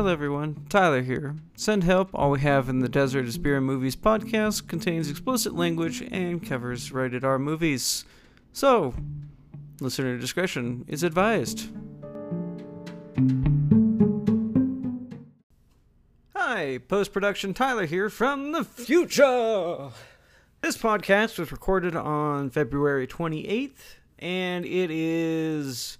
[0.00, 0.64] Hello, everyone.
[0.70, 1.36] Tyler here.
[1.56, 2.08] Send help.
[2.14, 6.42] All we have in the Desert is Beer and Movies podcast contains explicit language and
[6.42, 8.06] covers rated R movies.
[8.54, 8.94] So,
[9.78, 11.68] listener discretion is advised.
[16.34, 19.90] Hi, post production Tyler here from the future.
[20.62, 25.98] This podcast was recorded on February 28th, and it is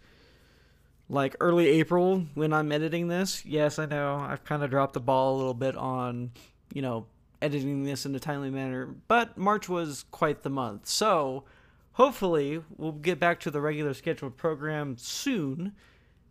[1.11, 3.45] like early April when I'm editing this.
[3.45, 6.31] Yes, I know I've kind of dropped the ball a little bit on,
[6.73, 7.07] you know,
[7.43, 10.87] editing this in a timely manner, but March was quite the month.
[10.87, 11.45] So,
[11.93, 15.73] hopefully, we'll get back to the regular scheduled program soon,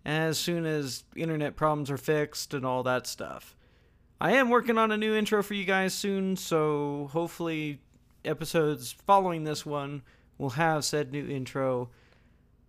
[0.06, 3.56] as soon as internet problems are fixed and all that stuff.
[4.22, 7.82] I am working on a new intro for you guys soon, so hopefully,
[8.24, 10.04] episodes following this one
[10.38, 11.90] will have said new intro.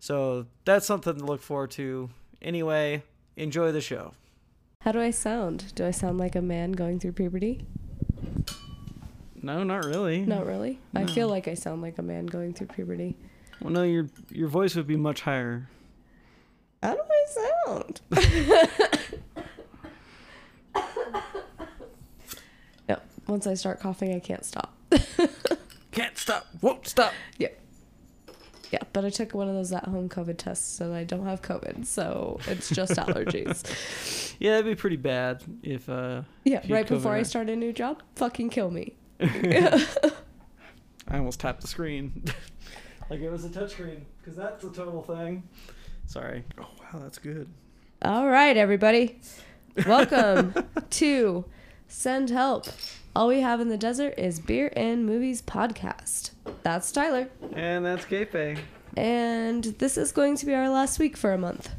[0.00, 2.10] So that's something to look forward to.
[2.42, 3.02] Anyway,
[3.36, 4.14] enjoy the show.
[4.80, 5.74] How do I sound?
[5.74, 7.66] Do I sound like a man going through puberty?
[9.42, 10.20] No, not really.
[10.20, 10.78] Not really.
[10.94, 13.16] I feel like I sound like a man going through puberty.
[13.60, 15.68] Well, no, your your voice would be much higher.
[16.82, 17.26] How do I
[17.66, 18.00] sound?
[22.88, 24.74] no, once I start coughing, I can't stop.
[25.92, 27.12] Can't stop, won't stop.
[27.36, 27.48] Yeah.
[28.70, 31.42] Yeah, but I took one of those at home COVID tests, and I don't have
[31.42, 34.34] COVID, so it's just allergies.
[34.38, 36.22] Yeah, that'd be pretty bad if uh.
[36.44, 38.94] Yeah, If right before I start a new job, fucking kill me.
[39.20, 39.96] I
[41.10, 42.22] almost tapped the screen,
[43.10, 45.42] like it was a touchscreen, because that's the total thing.
[46.06, 46.44] Sorry.
[46.58, 47.48] Oh wow, that's good.
[48.02, 49.18] All right, everybody.
[49.86, 50.54] Welcome
[50.90, 51.44] to
[51.90, 52.66] Send Help.
[53.14, 56.30] All we have in the desert is Beer and Movies podcast.
[56.62, 57.28] That's Tyler.
[57.52, 58.58] And that's Keife.
[58.96, 61.70] And this is going to be our last week for a month.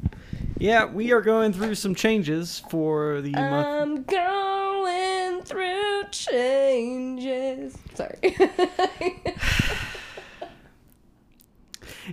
[0.57, 3.67] Yeah, we are going through some changes for the month.
[3.67, 7.77] I'm going through changes.
[7.95, 8.19] Sorry.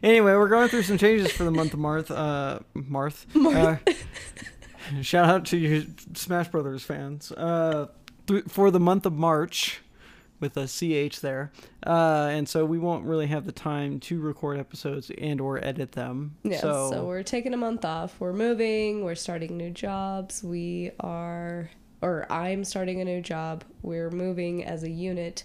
[0.02, 2.10] Anyway, we're going through some changes for the month of Marth.
[2.14, 3.24] Uh, Marth.
[3.34, 3.78] Uh,
[5.02, 5.82] shout out to your
[6.14, 7.32] Smash Brothers fans.
[7.32, 7.86] Uh,
[8.28, 9.80] th- for the month of March,
[10.40, 11.52] with a ch there,
[11.86, 15.92] uh, and so we won't really have the time to record episodes and or edit
[15.92, 16.36] them.
[16.44, 18.18] yeah, so, so we're taking a month off.
[18.20, 20.44] We're moving, we're starting new jobs.
[20.44, 21.70] We are,
[22.02, 23.64] or I'm starting a new job.
[23.82, 25.44] We're moving as a unit.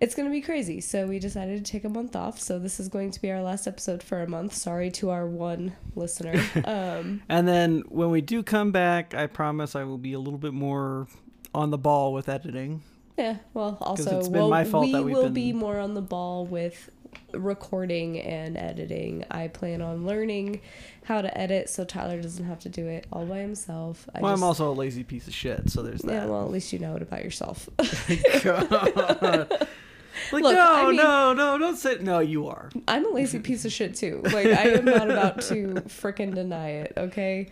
[0.00, 0.80] It's going to be crazy.
[0.80, 2.40] So we decided to take a month off.
[2.40, 4.52] So this is going to be our last episode for a month.
[4.52, 6.42] Sorry to our one listener.
[6.64, 10.40] Um, and then when we do come back, I promise I will be a little
[10.40, 11.06] bit more
[11.54, 12.82] on the ball with editing.
[13.18, 15.78] yeah, well, also, it's been we'll- my fault we that we've will been- be more
[15.78, 16.90] on the ball with
[17.32, 19.24] recording and editing.
[19.30, 20.60] I plan on learning
[21.04, 24.08] how to edit so Tyler doesn't have to do it all by himself.
[24.14, 26.28] I well, just- I'm also a lazy piece of shit, so there's Yeah, that.
[26.28, 27.68] well, at least you know it about yourself.
[28.42, 28.70] God.
[30.30, 32.18] Like Look, no, I mean- no, no, don't say no.
[32.20, 32.68] You are.
[32.86, 34.20] I'm a lazy piece of shit too.
[34.24, 37.48] Like I am not about to frickin' deny it, okay?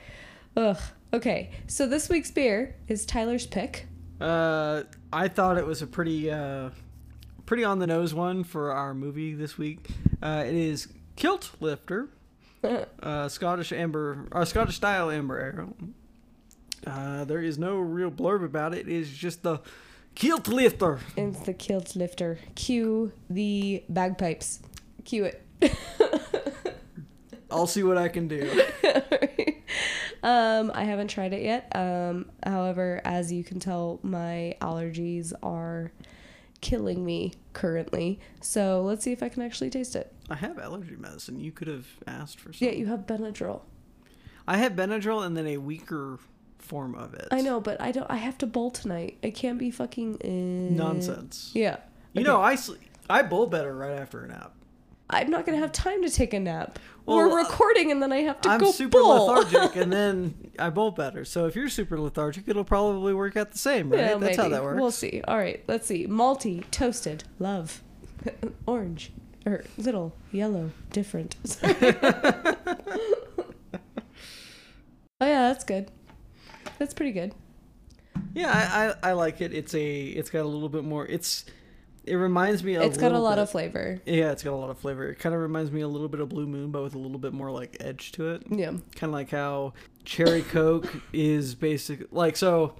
[0.58, 0.76] Ugh.
[1.12, 1.50] Okay.
[1.66, 3.86] So this week's beer is Tyler's pick.
[4.20, 4.82] Uh,
[5.12, 6.70] I thought it was a pretty, uh,
[7.46, 9.88] pretty on the nose one for our movie this week.
[10.22, 12.08] Uh, it is Kilt Lifter,
[13.02, 15.76] uh, Scottish amber, or Scottish style amber ale.
[16.86, 18.88] Uh, there is no real blurb about it.
[18.88, 19.60] It is just the
[20.14, 21.00] Kilt Lifter.
[21.16, 22.38] It's the kilt lifter.
[22.54, 24.60] Cue the bagpipes.
[25.04, 25.42] Cue it.
[27.50, 28.48] I'll see what I can do.
[30.22, 31.70] um, I haven't tried it yet.
[31.74, 35.92] Um, however, as you can tell, my allergies are
[36.60, 38.20] killing me currently.
[38.40, 40.12] So let's see if I can actually taste it.
[40.28, 41.40] I have allergy medicine.
[41.40, 42.66] You could have asked for some.
[42.68, 43.62] Yeah, you have Benadryl.
[44.46, 46.18] I have Benadryl and then a weaker
[46.58, 47.28] form of it.
[47.30, 48.08] I know, but I don't.
[48.10, 49.18] I have to bowl tonight.
[49.24, 51.50] I can't be fucking uh, Nonsense.
[51.54, 51.78] Yeah,
[52.12, 52.74] You know, I sl-
[53.08, 54.54] I bowl better right after a nap.
[55.12, 56.78] I'm not gonna have time to take a nap.
[57.04, 58.48] Well, We're uh, recording, and then I have to.
[58.48, 59.26] I'm go super bowl.
[59.26, 61.24] lethargic, and then I bowl better.
[61.24, 64.00] So if you're super lethargic, it'll probably work out the same, right?
[64.00, 64.80] Yeah, That's how that works.
[64.80, 65.20] We'll see.
[65.26, 66.06] All right, let's see.
[66.06, 67.82] Malty, toasted, love,
[68.66, 69.12] orange,
[69.44, 71.34] or little yellow, different.
[71.64, 71.72] oh
[75.20, 75.90] yeah, that's good.
[76.78, 77.34] That's pretty good.
[78.34, 79.52] Yeah, I, I I like it.
[79.52, 81.06] It's a it's got a little bit more.
[81.06, 81.44] It's
[82.10, 82.74] it reminds me.
[82.74, 84.00] A it's got a lot bit- of flavor.
[84.04, 85.08] Yeah, it's got a lot of flavor.
[85.08, 87.18] It kind of reminds me a little bit of Blue Moon, but with a little
[87.18, 88.42] bit more like edge to it.
[88.50, 88.70] Yeah.
[88.96, 89.72] Kind of like how
[90.04, 92.06] Cherry Coke is basic.
[92.12, 92.74] Like so,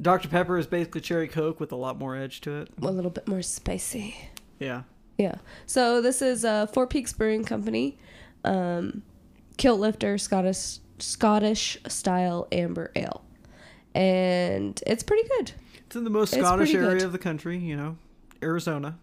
[0.00, 2.68] Dr Pepper is basically Cherry Coke with a lot more edge to it.
[2.82, 4.16] A little bit more spicy.
[4.58, 4.82] Yeah.
[5.18, 5.36] Yeah.
[5.66, 7.98] So this is uh, Four Peaks Brewing Company,
[8.44, 9.02] um,
[9.56, 13.22] Kilt Lifter Scottish Scottish style amber ale.
[13.94, 15.52] And it's pretty good.
[15.86, 17.02] It's in the most It's Scottish area good.
[17.04, 17.96] of the country, you know,
[18.42, 18.98] Arizona.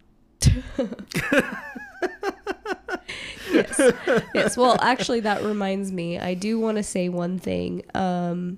[3.52, 3.94] yes.
[4.34, 4.58] Yes.
[4.58, 6.20] Well, actually, that reminds me.
[6.20, 7.84] I do want to say one thing.
[7.94, 8.58] Um,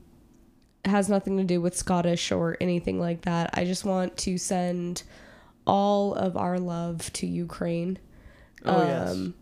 [0.83, 3.51] it has nothing to do with Scottish or anything like that.
[3.53, 5.03] I just want to send
[5.65, 7.97] all of our love to Ukraine.
[8.63, 9.11] Oh yes.
[9.11, 9.33] Um,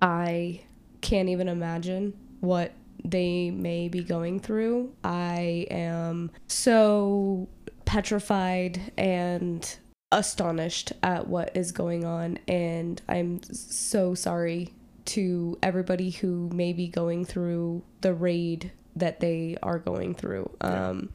[0.00, 0.62] I
[1.00, 2.72] can't even imagine what
[3.04, 4.92] they may be going through.
[5.02, 7.48] I am so
[7.84, 9.78] petrified and
[10.12, 14.72] astonished at what is going on, and I'm so sorry
[15.06, 20.48] to everybody who may be going through the raid that they are going through.
[20.62, 20.90] Yeah.
[20.90, 21.08] Um,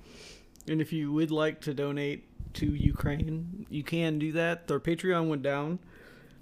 [0.68, 4.68] And if you would like to donate to Ukraine, you can do that.
[4.68, 5.80] Their Patreon went down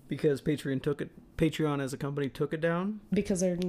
[0.08, 1.12] because Patreon took it.
[1.38, 3.01] Patreon as a company took it down.
[3.13, 3.60] because they're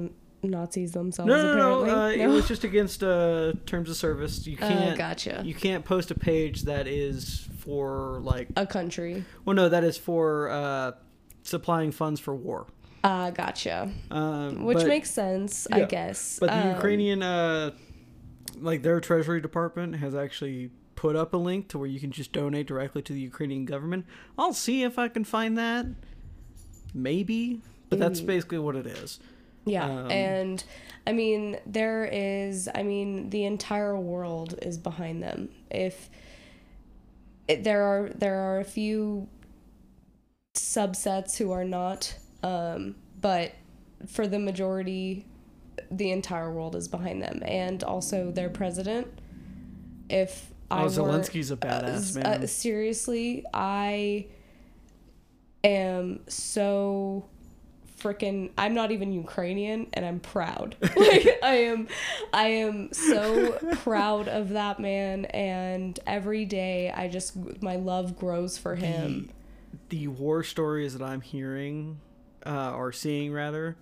[0.43, 1.29] Nazis themselves.
[1.29, 2.03] No, no, no.
[2.05, 4.47] Uh, It was just against uh, terms of service.
[4.47, 4.99] You Oh, can't.
[4.99, 5.43] gotcha.
[5.45, 8.49] You can't post a page that is for like.
[8.57, 9.25] a country.
[9.45, 10.93] Well, no, that is for uh,
[11.43, 12.67] supplying funds for war.
[13.03, 13.91] Uh, gotcha.
[14.11, 16.39] Um, Which but- makes sense, I guess.
[16.41, 17.71] But the Um, Ukrainian, uh,
[18.61, 22.33] like their Treasury Department, has actually put up a link to where you can just
[22.33, 24.07] donate directly to the Ukrainian government.
[24.39, 25.87] I'll see if I can find that.
[26.95, 27.61] Maybe,
[27.91, 29.21] but that's basically what it is.
[29.67, 30.65] Yeah, um, and
[31.07, 32.69] I mean, there is.
[32.75, 35.51] I mean, the entire world is behind them.
[35.71, 36.09] If
[37.49, 39.29] it, there are there are a few
[40.55, 43.53] subsets who are not, um, but
[44.07, 45.27] for the majority,
[45.91, 49.09] the entire world is behind them, and also their president.
[50.09, 52.47] If I Oh, were, Zelensky's a uh, badass uh, man.
[52.47, 54.27] seriously, I
[55.65, 57.27] am so
[58.01, 60.77] freaking I'm not even Ukrainian and I'm proud.
[60.97, 61.89] like I am
[62.33, 68.59] I am so proud of that man and every day I just my love grows
[68.59, 69.31] for him.
[69.89, 72.01] the war stories that I'm hearing,
[72.45, 73.77] uh, or seeing rather,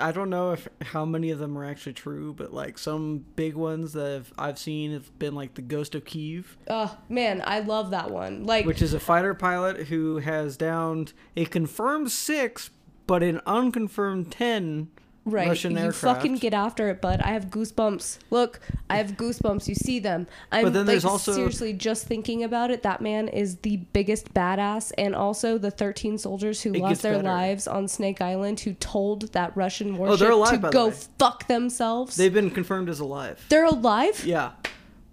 [0.00, 3.54] I don't know if how many of them are actually true, but like some big
[3.54, 7.60] ones that have, I've seen have been like the Ghost of Kiev, Oh man, I
[7.60, 8.44] love that one.
[8.44, 12.70] Like which is a fighter pilot who has downed a confirmed six,
[13.06, 14.88] but an unconfirmed ten
[15.24, 16.00] right, Russian you aircraft.
[16.00, 17.20] fucking get after it, bud.
[17.20, 18.18] I have goosebumps.
[18.30, 18.60] Look,
[18.90, 19.68] I have goosebumps.
[19.68, 20.26] You see them.
[20.50, 22.82] I'm But then there's like, also- seriously just thinking about it.
[22.82, 27.14] That man is the biggest badass, and also the 13 soldiers who It lost their
[27.16, 27.28] better.
[27.28, 30.72] Oh, lives on Snake Island, who told that Russian warship they're alive, to by the
[30.72, 32.16] go fuck themselves.
[32.16, 33.44] They've been confirmed as alive.
[33.48, 34.24] They're alive?
[34.26, 34.52] Yeah,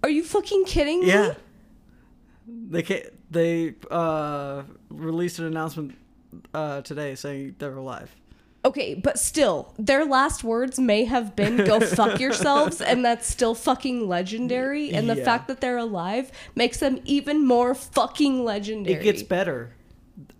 [0.02, 1.08] Are you fucking kidding me?
[1.08, 1.34] yeah.
[2.48, 5.96] They can't, they uh, released an announcement
[6.54, 8.14] uh, today saying they're alive.
[8.62, 13.54] Okay, but still, their last words may have been "go fuck yourselves," and that's still
[13.54, 14.90] fucking legendary.
[14.92, 15.24] And the Yeah.
[15.24, 18.96] fact that they're alive makes them even more fucking legendary.
[19.00, 19.72] It gets better.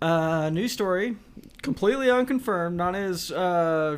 [0.03, 1.17] Uh, new story,
[1.63, 3.97] completely unconfirmed, not as uh,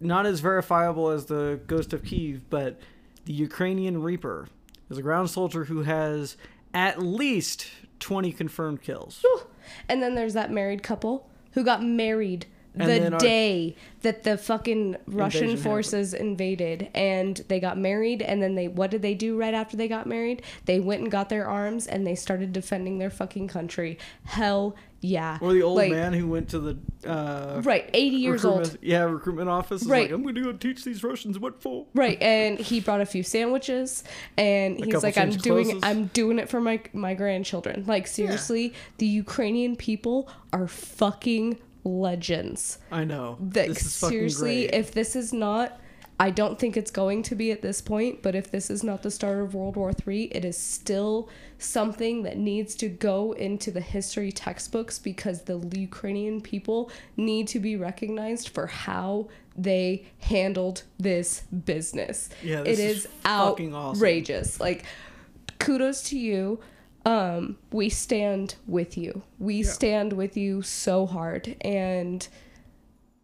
[0.00, 2.80] not as verifiable as the Ghost of Kiev, but
[3.26, 4.48] the Ukrainian Reaper
[4.90, 6.36] is a ground soldier who has
[6.74, 7.68] at least
[8.00, 9.24] twenty confirmed kills.
[9.88, 14.38] And then there's that married couple who got married the then our- day that the
[14.38, 19.36] fucking Russian forces invaded and they got married and then they what did they do
[19.36, 20.42] right after they got married?
[20.66, 23.98] They went and got their arms and they started defending their fucking country.
[24.24, 25.38] Hell yeah.
[25.40, 26.78] Or the old Like, man who went to the
[27.08, 28.78] uh, Right, 80 years old.
[28.82, 29.84] Yeah, recruitment office.
[29.84, 30.02] Right.
[30.02, 31.86] like, I'm going to go teach these Russians what for.
[31.94, 34.04] Right, and he brought a few sandwiches,
[34.36, 35.82] and he's like, "I'm doing, clothes.
[35.82, 42.78] I'm doing it for my my grandchildren." Like seriously, the Ukrainian people are fucking legends.
[42.92, 43.38] I know.
[43.40, 45.80] That this is fucking seriously, if this is not,
[46.20, 48.22] I don't think it's going to be at this point.
[48.22, 52.24] But if this is not the start of World War III, it is still something
[52.24, 57.74] that needs to go into the history textbooks because the Ukrainian people need to be
[57.76, 62.28] recognized for how they handled this business.
[62.42, 63.96] Yeah, this it is is fucking awesome.
[63.96, 64.60] outrageous.
[64.60, 64.84] Like,
[65.58, 66.60] kudos to you.
[67.06, 69.22] Um, we stand with you.
[69.38, 72.28] We stand with you so hard, and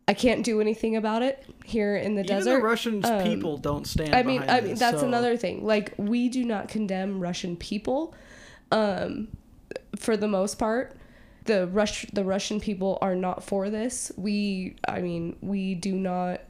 [0.08, 2.56] I can't do anything about it here in the Even desert.
[2.58, 4.14] the Russian Um, people don't stand.
[4.14, 5.64] I mean, behind I mean this, that's so- another thing.
[5.64, 8.14] Like we do not condemn Russian people,
[8.70, 9.28] um,
[9.96, 10.96] for the most part.
[11.44, 14.10] The Rush, the Russian people are not for this.
[14.16, 16.40] We, I mean, we do not.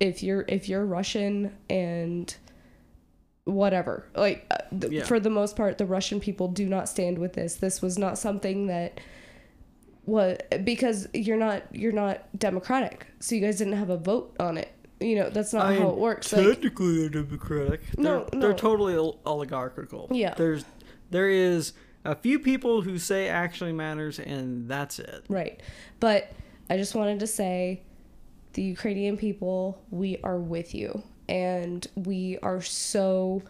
[0.00, 2.34] If you're if you're Russian and
[3.44, 5.04] whatever, like uh, th- Yeah.
[5.04, 7.54] for the most part, the Russian people do not stand with this.
[7.56, 9.00] This was not something that
[10.08, 14.56] what because you're not you're not democratic so you guys didn't have a vote on
[14.56, 16.32] it you know that's not I how it works.
[16.32, 17.98] Like, Technically, they're democratic.
[17.98, 20.08] No, they're, they're totally oligarchical.
[20.10, 20.34] Yeah.
[20.34, 20.64] There's
[21.10, 21.72] there is
[22.04, 25.24] a few people who say actually matters, and that's it.
[25.28, 25.60] Right.
[26.00, 26.32] But
[26.68, 27.82] I just wanted to say
[28.54, 31.02] the Ukrainian people, we are with you.
[31.28, 33.42] And we are so.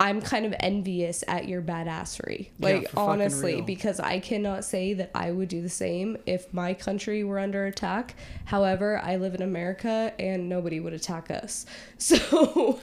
[0.00, 2.50] I'm kind of envious at your badassery.
[2.60, 6.72] Like, fucking honestly, because I cannot say that I would do the same if my
[6.72, 8.14] country were under attack.
[8.44, 11.66] However, I live in America and nobody would attack us.
[12.00, 12.78] So,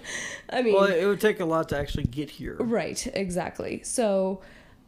[0.50, 0.74] I mean.
[0.74, 2.58] Well, it would take a lot to actually get here.
[2.60, 3.82] Right, exactly.
[3.84, 4.42] So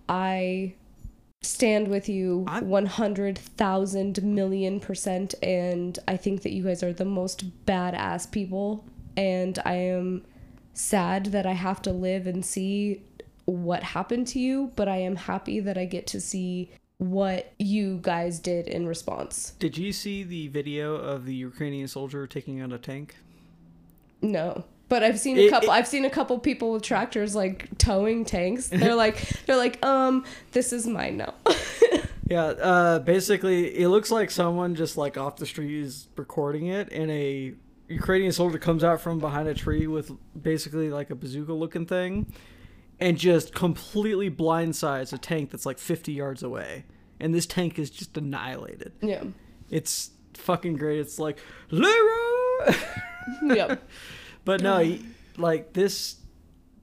[0.09, 0.73] I
[1.41, 7.05] stand with you I'm- 100,000 million percent, and I think that you guys are the
[7.05, 8.83] most badass people.
[9.15, 10.25] And I am
[10.77, 13.01] sad that I have to live and see
[13.45, 17.99] what happened to you, but I am happy that I get to see what you
[18.01, 19.53] guys did in response.
[19.59, 23.15] Did you see the video of the Ukrainian soldier taking out a tank?
[24.21, 24.65] No.
[24.89, 28.23] But I've seen a couple it- I've seen a couple people with tractors like towing
[28.25, 28.67] tanks.
[28.71, 31.33] They're like they're like, um, this is mine now.
[32.29, 36.89] Yeah, uh, basically, it looks like someone just like off the street is recording it,
[36.89, 37.53] in a
[37.87, 42.31] Ukrainian soldier comes out from behind a tree with basically like a bazooka looking thing,
[42.99, 46.85] and just completely blindsides a tank that's like 50 yards away,
[47.19, 48.91] and this tank is just annihilated.
[49.01, 49.23] yeah.
[49.69, 50.99] It's fucking great.
[50.99, 51.39] It's like
[51.71, 52.75] Leroy,
[53.43, 53.75] Yeah.
[54.45, 55.05] but no, he-
[55.37, 56.17] like this,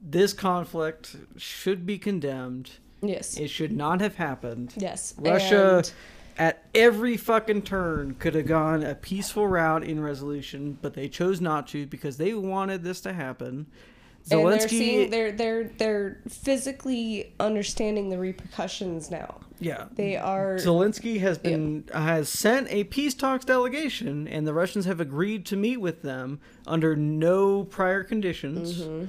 [0.01, 2.71] this conflict should be condemned.
[3.01, 3.37] Yes.
[3.37, 4.73] It should not have happened.
[4.77, 5.13] Yes.
[5.17, 5.91] Russia And-
[6.37, 11.39] at every fucking turn could have gone a peaceful route in resolution, but they chose
[11.39, 13.67] not to because they wanted this to happen.
[14.29, 19.39] and they're seeing they're they're they're physically understanding the repercussions now.
[19.59, 24.85] yeah, They are Zelensky has been has sent a peace talks delegation, and the Russians
[24.85, 28.81] have agreed to meet with them under no prior conditions.
[28.81, 29.05] Mm-hmm.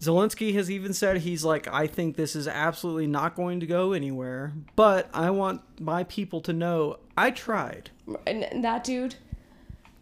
[0.00, 3.92] Zelensky has even said he's like, I think this is absolutely not going to go
[3.92, 7.90] anywhere, but I want my people to know I tried.
[8.26, 9.16] and that dude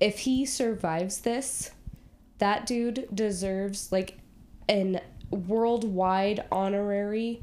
[0.00, 1.72] if he survives this,
[2.38, 4.18] that dude deserves like
[4.68, 5.00] an
[5.30, 7.42] worldwide honorary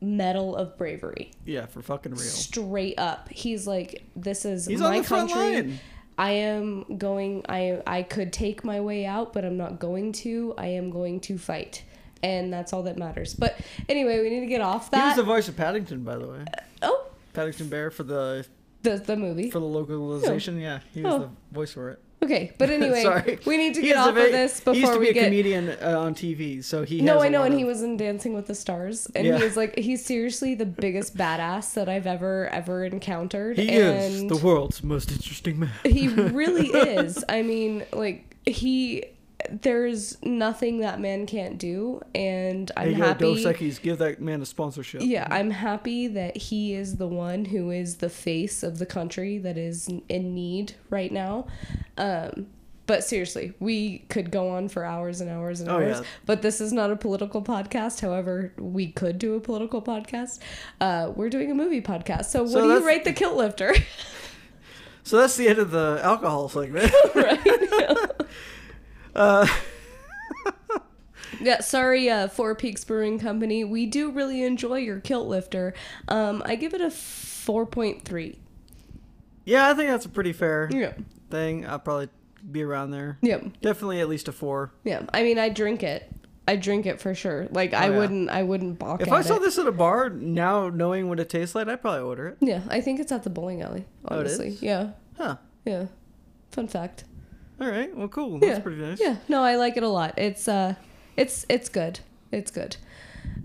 [0.00, 1.32] medal of bravery.
[1.44, 2.20] Yeah, for fucking real.
[2.20, 3.28] straight up.
[3.30, 5.78] He's like, this is He's my country.
[6.16, 7.44] I am going.
[7.48, 10.52] I I could take my way out, but I'm not going to.
[10.58, 11.84] I am going to fight,
[12.22, 13.34] and that's all that matters.
[13.34, 13.58] But
[13.88, 15.00] anyway, we need to get off that.
[15.00, 16.44] He was the voice of Paddington, by the way.
[16.82, 18.46] oh, Paddington Bear for the
[18.82, 19.50] the the movie.
[19.50, 20.58] for the localization.
[20.60, 21.18] Yeah, he was Oh.
[21.18, 21.98] the voice for it.
[22.20, 24.98] Okay, but anyway, Sorry, we need to get off a of this he used to
[24.98, 25.24] be a get.
[25.26, 27.00] comedian uh, on TV, so he.
[27.00, 29.38] No, I know, and of- he was in Dancing with the Stars, and Yeah.
[29.38, 33.56] he is like he's seriously the biggest badass that I've ever ever encountered.
[33.58, 35.70] He and is the world's most interesting man.
[35.84, 37.24] he really is.
[37.28, 39.04] I mean, like he
[39.50, 44.20] there's nothing that man can't do and I'm Hey, yo, happy Dos Equis, give that
[44.20, 45.00] man a sponsorship.
[45.04, 49.38] Yeah, I'm happy that he is the one who is the face of the country
[49.38, 51.46] that is in need right now.
[51.96, 52.46] Um
[52.86, 55.98] but seriously, we could go on for hours and hours and Oh, hours.
[56.00, 56.06] yeah.
[56.24, 58.00] But this is not a political podcast.
[58.00, 60.38] However, we could do a political podcast.
[60.80, 62.24] Uh, we're doing a movie podcast.
[62.30, 63.74] So, what So do you rate the Kilt Lifter?
[65.04, 66.92] So that's the end of the alcohol segment.
[67.14, 67.40] right.
[69.14, 69.46] uh,
[71.40, 73.62] Yeah, sorry, uh, Four Peaks Brewing Company.
[73.62, 75.74] We do really enjoy your kilt lifter.
[76.08, 78.38] Um, I give it a four point three.
[79.44, 80.94] yeah, I think that's a pretty fair Yeah,
[81.30, 81.66] thing.
[81.66, 82.08] I'll probably
[82.50, 83.18] be around there.
[83.20, 84.72] yeah, Definitely at least a four.
[84.84, 85.02] yeah.
[85.12, 86.10] I mean, I drink it.
[86.48, 87.46] I drink it for sure.
[87.50, 87.98] Like I Oh, yeah.
[87.98, 89.40] wouldn't, I wouldn't balk If I saw it.
[89.42, 92.38] this at a bar, now knowing what it tastes like, I'd probably order it.
[92.40, 93.84] Yeah, I think it's at the bowling alley.
[94.06, 94.62] Oh, it Honestly, is?
[94.62, 95.36] yeah, Huh.
[95.66, 95.86] yeah.
[96.50, 97.04] Fun fact.
[97.60, 97.94] All right.
[97.96, 98.38] Well, cool.
[98.38, 99.00] That's yeah, pretty nice.
[99.00, 100.14] Yeah, no, I like it a lot.
[100.18, 100.74] It's uh,
[101.16, 102.00] it's it's good.
[102.30, 102.76] It's good.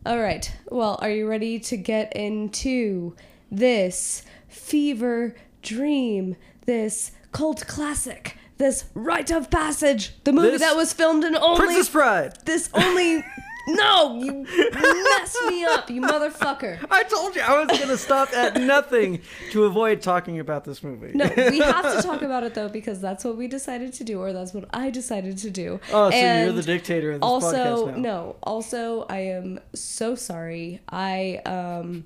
[0.05, 0.51] All right.
[0.69, 3.15] Well, are you ready to get into
[3.51, 6.35] this fever dream?
[6.65, 8.37] This cult classic?
[8.57, 10.13] This rite of passage?
[10.23, 12.37] The movie This- that was filmed in only Princess Bride.
[12.45, 13.23] this only.
[13.67, 16.85] no, you messed me up, you motherfucker.
[16.89, 21.11] I told you I was gonna stop at nothing to avoid talking about this movie.
[21.13, 24.19] No, we have to talk about it though because that's what we decided to do,
[24.19, 25.79] or that's what I decided to do.
[25.91, 27.97] Oh, so you're the dictator of this also, podcast now.
[27.97, 28.35] no.
[28.43, 30.81] Also, I am so sorry.
[30.89, 32.05] I um,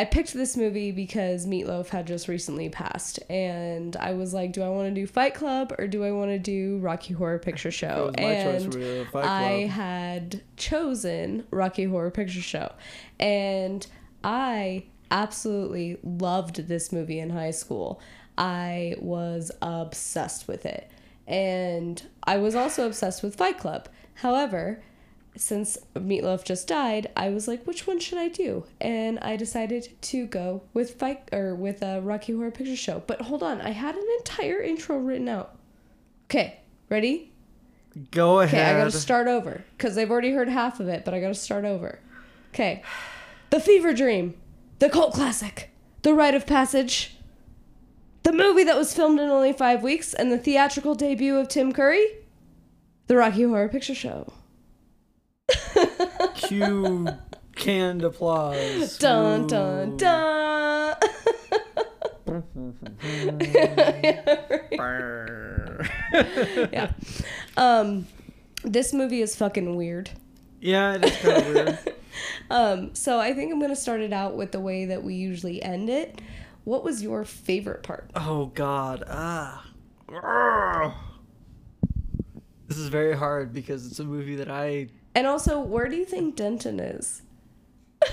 [0.00, 4.62] I picked this movie because Meatloaf had just recently passed, and I was like, do
[4.62, 7.70] I want to do Fight Club or do I want to do Rocky Horror Picture
[7.82, 8.06] Show?
[8.06, 12.72] was my choice and Fight I had chosen Rocky Horror Picture Show,
[13.18, 13.86] and
[14.24, 18.00] I absolutely loved this movie in high school.
[18.38, 20.90] I was obsessed with it.
[21.26, 23.86] and I was also obsessed with Fight Club.
[24.14, 24.82] However,
[25.36, 28.64] since Meatloaf just died, I was like, which one should I do?
[28.80, 33.02] And I decided to go with Fight or with a Rocky Horror Picture Show.
[33.06, 35.56] But hold on, I had an entire intro written out.
[36.26, 37.32] Okay, ready?
[38.10, 38.60] Go ahead.
[38.60, 38.70] Okay.
[38.70, 41.64] I gotta start over because they've already heard half of it, but I gotta start
[41.64, 41.98] over.
[42.52, 42.82] Okay,
[43.50, 44.34] The Fever Dream,
[44.78, 45.70] the cult classic,
[46.02, 47.16] The Rite of Passage,
[48.22, 51.72] the movie that was filmed in only five weeks, and the theatrical debut of Tim
[51.72, 52.06] Curry,
[53.06, 54.32] The Rocky Horror Picture Show.
[56.34, 57.08] Cue
[57.56, 58.98] canned applause.
[58.98, 60.96] Dun dun dun.
[66.72, 66.92] yeah.
[67.56, 68.06] Um,
[68.64, 70.10] this movie is fucking weird.
[70.60, 71.78] yeah, it is kind of weird.
[72.50, 75.62] Um, so I think I'm gonna start it out with the way that we usually
[75.62, 76.20] end it.
[76.64, 78.10] What was your favorite part?
[78.16, 79.04] Oh God.
[79.08, 79.64] Ah.
[82.66, 84.88] This is very hard because it's a movie that I.
[85.14, 87.22] And also, where do you think Denton is?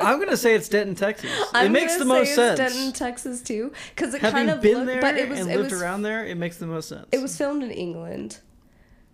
[0.00, 1.30] I'm gonna say it's Denton, Texas.
[1.52, 2.58] I'm it makes the most sense.
[2.58, 5.50] Denton, Texas, too, because it Having kind of been looked, there but it was and
[5.50, 7.06] it lived was around there, it makes the most sense.
[7.10, 8.38] it was filmed in England,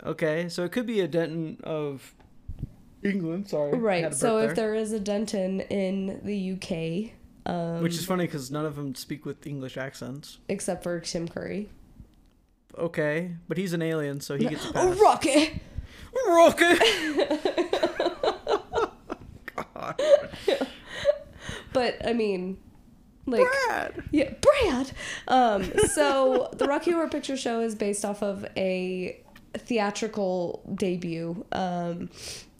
[0.05, 2.13] okay, so it could be a Denton of
[3.03, 3.49] England.
[3.49, 4.13] Sorry, right?
[4.13, 4.67] So if there.
[4.67, 8.93] there is a Denton in the UK, um, which is funny because none of them
[8.93, 10.37] speak with English accents.
[10.47, 11.69] except for Tim Curry,
[12.77, 14.99] Okay, but he's an alien, so he gets a oh pass.
[16.27, 16.65] Rocky.
[19.55, 20.01] God,
[21.73, 22.57] But I mean,
[23.25, 24.03] like Brad.
[24.11, 24.91] Yeah, Brad.
[25.27, 29.19] Um, so the Rocky Horror Picture Show is based off of a
[29.55, 31.45] theatrical debut.
[31.51, 32.09] Um,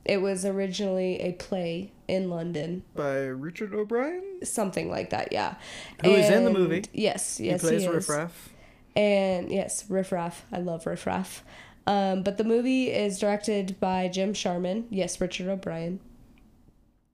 [0.05, 5.31] it was originally a play in London, By Richard O'Brien, something like that.
[5.31, 5.55] Yeah.
[6.03, 6.83] Who is in the movie.
[6.91, 7.87] Yes, yes, he plays he.
[7.87, 8.49] Riff Raff.
[8.95, 10.45] And yes, Riff Raff.
[10.51, 11.43] I love Riff Raff.
[11.85, 14.87] Um, but the movie is directed by Jim Sharman.
[14.89, 15.99] Yes, Richard O'Brien.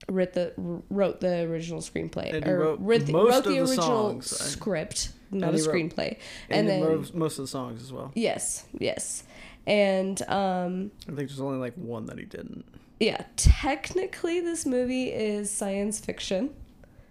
[0.08, 0.52] Wrote the
[0.88, 4.22] wrote the original screenplay And or wrote wrote the, most wrote the of the original
[4.22, 4.30] songs.
[4.30, 6.16] Script, not And a he wrote- screenplay.
[6.48, 8.10] And, And, then most, most of the songs as well.
[8.14, 9.24] yes, yes,
[9.66, 12.64] and um, I think there's only like one that he didn't.
[12.98, 16.50] yeah, technically this movie is science fiction,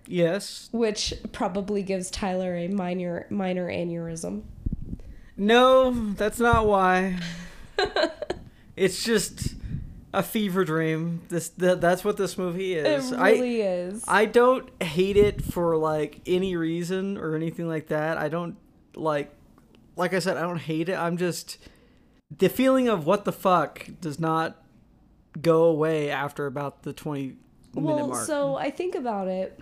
[0.08, 0.68] Yes.
[0.72, 4.42] which probably gives Tyler a minor minor aneurysm.
[5.38, 7.18] No, that's not why.
[8.76, 9.56] It's just
[10.14, 11.22] a fever dream.
[11.30, 13.12] This th- that's what this movie is.
[13.12, 14.04] It I really is.
[14.08, 18.18] I don't hate it for like any reason or anything like that.
[18.18, 18.56] I don't
[18.96, 19.32] like
[19.96, 20.96] like I said I don't hate it.
[20.96, 21.58] I'm just
[22.36, 24.56] the feeling of what the fuck does not
[25.42, 27.38] go away after about the 20 minute
[27.76, 28.26] well, mark.
[28.26, 29.60] so I think about it,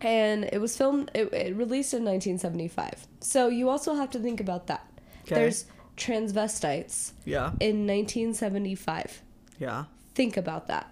[0.00, 1.10] and it was filmed.
[1.14, 3.06] It, it released in 1975.
[3.20, 4.86] So you also have to think about that.
[5.26, 5.34] 'Kay.
[5.36, 7.48] There's transvestites yeah.
[7.60, 9.22] in 1975.
[9.58, 9.84] Yeah.
[10.14, 10.90] Think about that.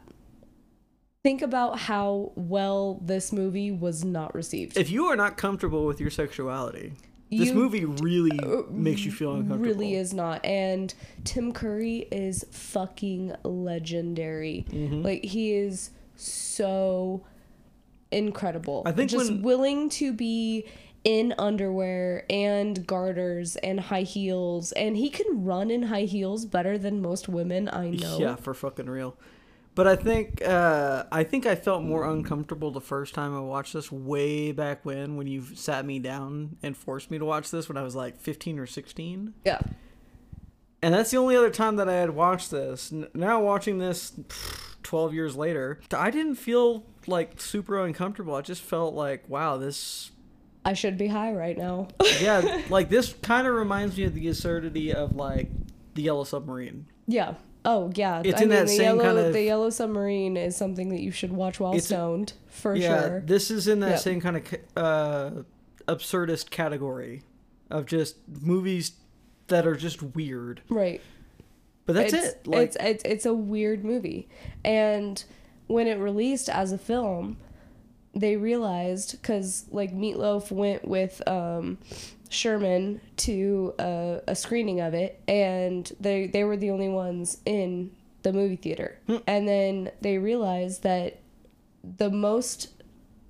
[1.23, 4.77] Think about how well this movie was not received.
[4.77, 6.95] If you are not comfortable with your sexuality,
[7.31, 8.39] this You- movie really
[8.71, 9.65] makes you feel uncomfortable.
[9.65, 10.45] really is not.
[10.45, 10.93] And
[11.25, 14.67] Tim Curry is fucking legendary.
[14.71, 15.03] Mm-hmm.
[15.03, 17.25] Like he is so
[18.11, 18.83] incredible.
[18.85, 20.65] I think just when- willing to be
[21.05, 26.79] in underwear and garters and high heels and he can run in high heels better
[26.79, 28.19] than most women I know.
[28.19, 29.17] Yeah, for fucking real.
[29.75, 33.73] But I think uh, I think I felt more uncomfortable the first time I watched
[33.73, 37.69] this way back when when you sat me down and forced me to watch this
[37.69, 39.33] when I was like 15 or 16.
[39.45, 39.61] Yeah.
[40.83, 42.93] And that's the only other time that I had watched this.
[43.15, 44.13] Now watching this
[44.83, 48.35] 12 years later, I didn't feel like super uncomfortable.
[48.35, 50.11] I just felt like, wow, this
[50.65, 51.89] I should be high right now.
[52.21, 55.49] yeah, like this kind of reminds me of the absurdity of like
[55.95, 56.87] the Yellow Submarine.
[57.07, 57.35] yeah.
[57.65, 58.23] Oh yeah.
[58.25, 60.89] It's I in mean that the same yellow kind of- the yellow submarine is something
[60.89, 63.21] that you should watch while stoned for yeah, sure.
[63.21, 63.99] this is in that Yep.
[64.01, 64.45] same kind of
[64.77, 65.31] uh,
[65.87, 67.23] absurdist category
[67.71, 68.93] of just movies
[69.47, 70.61] that are just weird.
[70.69, 71.01] Right.
[71.87, 72.47] But that's it's, it.
[72.49, 74.29] Like, it's it's it's a weird movie,
[74.65, 75.23] and
[75.69, 77.37] when it released as a film,
[78.15, 81.79] they realized because like Meatloaf went with um,
[82.29, 87.91] Sharman to a, a screening of it, and they they were the only ones in
[88.23, 91.21] the movie theater, and then they realized that
[91.83, 92.69] the most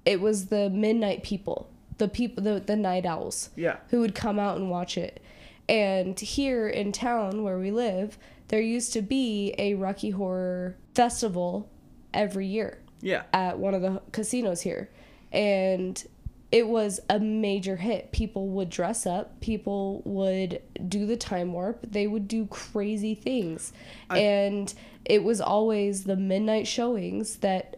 [0.04, 4.38] it was the midnight people, the people the the night owls yeah, who would come
[4.38, 5.22] out and watch it.
[5.68, 8.18] And here in town where we live,
[8.48, 11.68] there used to be a Rocky Horror Festival
[12.12, 13.24] every year yeah.
[13.34, 14.88] at one of the casinos here.
[15.30, 16.02] And
[16.50, 18.12] it was a major hit.
[18.12, 23.72] People would dress up, people would do the time warp, they would do crazy things.
[24.10, 24.72] and
[25.04, 27.76] it was always the midnight showings that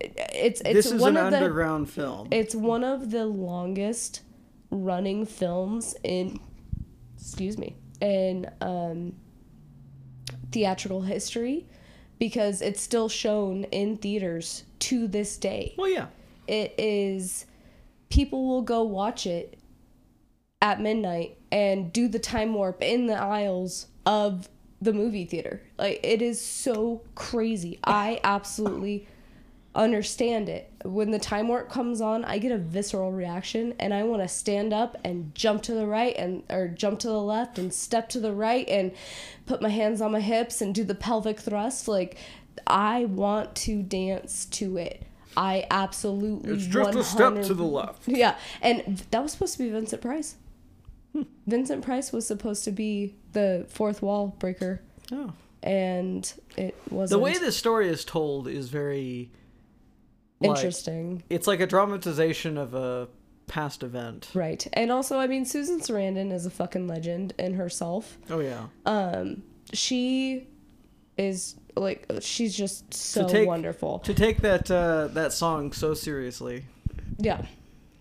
[0.00, 2.28] it's it's this is one an of the underground film.
[2.30, 4.22] it's one of the longest
[4.70, 6.38] running films in
[7.16, 9.12] excuse me in um,
[10.52, 11.66] theatrical history
[12.18, 15.74] because it's still shown in theaters to this day.
[15.76, 16.06] Well, yeah.
[16.46, 17.46] it is
[18.10, 19.58] people will go watch it
[20.60, 24.48] at midnight and do the time warp in the aisles of
[24.80, 25.62] the movie theater.
[25.78, 27.78] Like it is so crazy.
[27.84, 29.06] I absolutely
[29.74, 34.02] understand it when the time warp comes on i get a visceral reaction and i
[34.02, 37.58] want to stand up and jump to the right and or jump to the left
[37.58, 38.90] and step to the right and
[39.46, 42.16] put my hands on my hips and do the pelvic thrust like
[42.66, 45.04] i want to dance to it
[45.36, 48.02] i absolutely It's just a step 100 to the left.
[48.08, 50.34] yeah, and that was supposed to be Vincent Price.
[51.12, 51.22] Hmm.
[51.46, 54.80] Vincent Price was supposed to be the fourth wall breaker,
[55.12, 55.32] Oh.
[55.62, 57.20] and it wasn't.
[57.20, 59.30] The way this story is told is very
[60.40, 63.08] like, interesting, It's like a dramatization of a
[63.46, 64.30] past event.
[64.34, 64.66] right?
[64.74, 68.18] And also, I mean, Susan Sarandon is a fucking legend in herself.
[68.30, 68.66] Oh yeah.
[68.86, 70.46] Um, she
[71.16, 73.98] is like she's just so take- wonderful.
[74.00, 76.64] To take that uh, that song so seriously,
[77.18, 77.44] Yeah.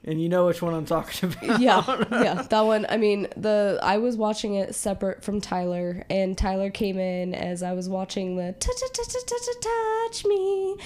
[0.07, 1.59] And you know which one I'm talking about.
[1.59, 2.85] yeah, yeah, that one.
[2.89, 7.61] I mean, the I was watching it separate from Tyler, and Tyler came in as
[7.61, 10.77] I was watching the touch touch touch touch touch me,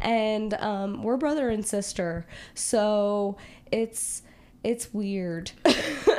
[0.00, 3.36] and um, we're brother and sister, so
[3.72, 4.22] it's
[4.62, 5.50] it's weird.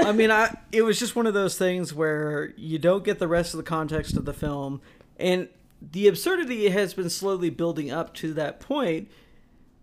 [0.04, 3.28] I mean, I it was just one of those things where you don't get the
[3.28, 4.82] rest of the context of the film,
[5.18, 5.48] and
[5.82, 9.10] the absurdity has been slowly building up to that point.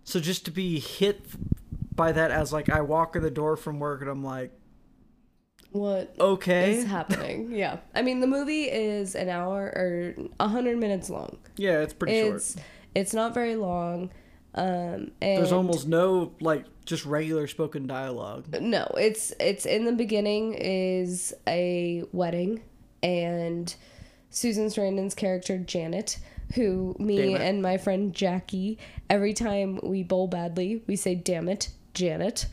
[0.04, 1.26] So just to be hit
[1.96, 4.52] by that as like I walk in the door from work and I'm like,
[5.72, 7.50] what okay, is happening?
[7.52, 11.38] Yeah, I mean, the movie is an hour or a hundred minutes long.
[11.56, 12.64] yeah, it's pretty It's short.
[12.94, 14.10] it's not very long.
[14.54, 18.46] Um, and There's almost no like just regular spoken dialogue.
[18.60, 22.62] No, it's it's in the beginning is a wedding
[23.02, 23.74] and
[24.30, 26.18] Susan Sarandon's character Janet,
[26.54, 28.78] who me and my friend Jackie,
[29.10, 32.46] every time we bowl badly, we say damn it, Janet.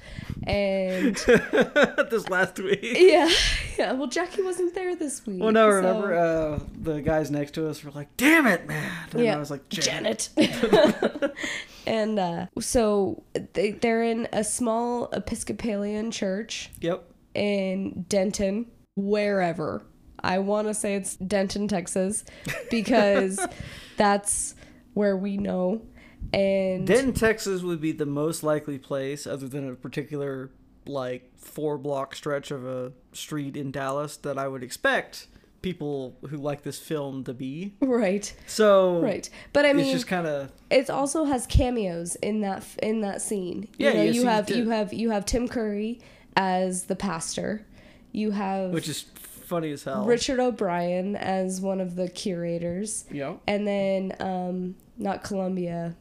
[0.47, 1.15] And
[2.09, 2.79] this last week.
[2.97, 3.29] yeah,
[3.77, 5.41] yeah, well Jackie wasn't there this week.
[5.41, 8.91] Well, no, so- remember uh, the guys next to us were like, "Damn it, man!"
[9.11, 10.29] And yeah, I was like, Janet.
[11.85, 17.03] and uh, so they, they're in a small Episcopalian church Yep.
[17.35, 19.83] in Denton, wherever.
[20.25, 22.23] I want to say it's Denton, Texas,
[22.71, 23.45] because
[23.97, 24.55] that's
[24.93, 25.81] where we know.
[26.31, 30.49] And Denton, Texas would be the most likely place, other than a particular
[30.85, 35.27] like four block stretch of a street in Dallas, that I would expect
[35.61, 37.73] people who like this film to be.
[37.79, 39.29] right, So right.
[39.53, 43.21] But I mean it's just kind of it also has cameos in that in that
[43.21, 43.69] scene.
[43.77, 46.01] Yeah, you know, yes, you have you have you have Tim Curry
[46.35, 47.65] as the pastor.
[48.11, 50.03] You have which is funny as hell.
[50.05, 53.39] Richard O'Brien as one of the curators, Yep.
[53.47, 55.95] and then um, not Columbia,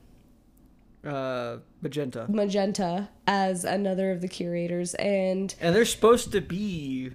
[1.05, 2.27] Uh, magenta.
[2.29, 7.11] Magenta as another of the curators, and And they're supposed to be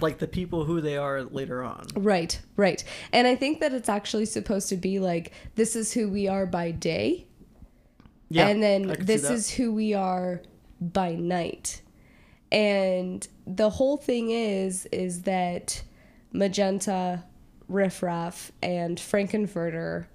[0.00, 1.86] like the people who they are later on.
[1.94, 2.82] right, right,
[3.12, 6.46] and I think that it's actually supposed to be like this is who we are
[6.46, 7.26] by day,
[8.30, 8.48] Yeah.
[8.48, 10.40] and then this is who we are
[10.80, 11.82] by night,
[12.50, 15.82] and the whole thing is is that
[16.32, 17.24] Magenta,
[17.68, 20.06] Riffraff, and Frank-N-Furter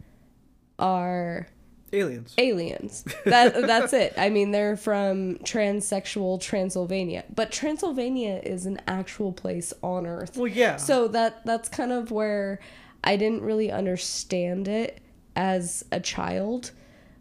[0.79, 1.47] are
[1.93, 2.33] aliens.
[2.37, 3.03] aliens.
[3.25, 4.13] That that's it.
[4.17, 10.37] I mean, they're from transsexual Transylvania, but Transylvania is an actual place on Earth.
[10.37, 10.77] Well, yeah.
[10.77, 12.59] So that that's kind of where
[13.03, 14.99] I didn't really understand it
[15.35, 16.71] as a child,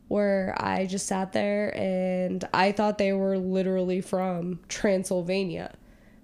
[0.09, 5.73] where I just sat there and I thought they were literally from Transylvania,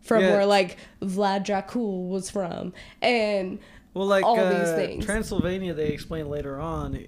[0.03, 0.33] from Yeah.
[0.33, 3.59] where like Vlad Dracul was from, and
[3.95, 5.05] Well, like all uh, these things.
[5.05, 7.05] Transylvania, they explain later on.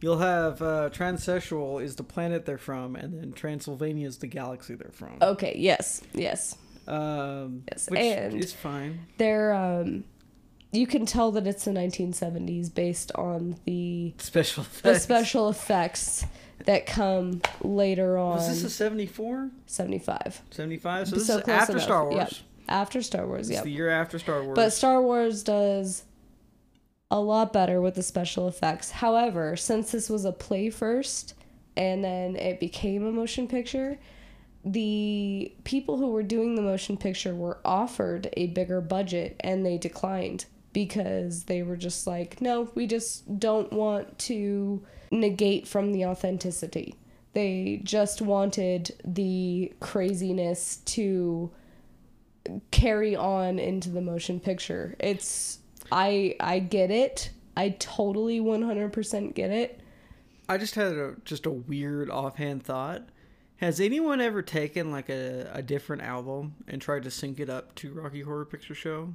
[0.00, 4.74] You'll have uh, transsexual is the planet they're from, and then Transylvania is the galaxy
[4.74, 5.16] they're from.
[5.20, 6.56] okay, yes, yes.
[6.88, 9.00] Um, Yes, which and- is fine.
[9.18, 10.04] they're um
[10.72, 15.02] you can tell that it's the 1970s based on the Special the effects.
[15.02, 16.24] special effects
[16.66, 19.50] that come later on Was this a 74?
[19.66, 21.08] 75 75?
[21.08, 21.82] So this So is after enough.
[21.84, 22.16] Star Wars.
[22.16, 22.32] Yep.
[22.68, 23.56] after star wars yeah.
[23.58, 24.54] It's yeah the year after Star Wars.
[24.54, 26.04] but star wars does
[27.10, 31.34] a lot better with the special effects however since this was a play first
[31.76, 33.98] and then it became a motion picture
[34.64, 39.78] the people who were doing the motion picture were offered a bigger budget and they
[39.78, 46.04] declined because they were just like, no, we just don't want to negate from the
[46.06, 46.94] authenticity.
[47.32, 51.50] They just wanted the craziness to
[52.70, 54.96] carry on into the motion picture.
[54.98, 55.58] It's
[55.92, 57.30] I I get it.
[57.56, 59.80] I totally 100% get it.
[60.48, 63.08] I just had a, just a weird offhand thought.
[63.56, 67.74] Has anyone ever taken like a, a different album and tried to sync it up
[67.76, 69.12] to Rocky Horror Picture Show?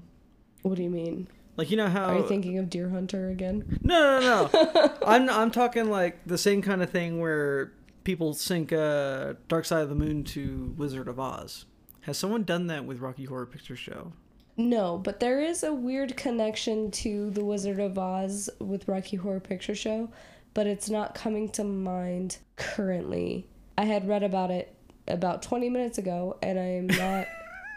[0.61, 1.27] What do you mean?
[1.57, 3.79] Like you know how Are you thinking of Deer Hunter again?
[3.81, 4.93] No, no, no.
[5.05, 7.71] I'm I'm talking like the same kind of thing where
[8.03, 11.65] people sync uh, Dark Side of the Moon to Wizard of Oz.
[12.01, 14.13] Has someone done that with Rocky Horror Picture Show?
[14.57, 19.41] No, but there is a weird connection to The Wizard of Oz with Rocky Horror
[19.41, 20.09] Picture Show,
[20.53, 23.47] but it's not coming to mind currently.
[23.77, 24.73] I had read about it
[25.07, 27.27] about 20 minutes ago, and I'm not.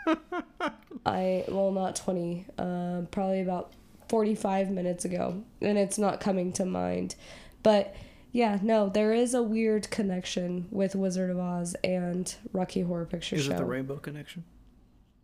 [1.06, 3.72] I, well, not 20, uh, probably about
[4.08, 7.14] 45 minutes ago, and it's not coming to mind.
[7.62, 7.94] But
[8.32, 13.36] yeah, no, there is a weird connection with Wizard of Oz and Rocky Horror Picture
[13.36, 13.52] Is Show.
[13.52, 14.44] Is it the Rainbow Connection?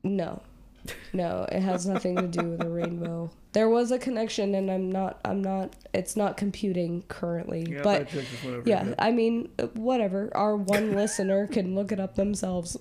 [0.03, 0.43] No.
[1.13, 3.31] No, it has nothing to do with a rainbow.
[3.53, 7.79] There was a connection and I'm not I'm not it's not computing currently.
[7.83, 8.09] but
[8.65, 10.31] yeah, I mean, uh, whatever.
[10.35, 12.77] Our one listener can look it up themselves.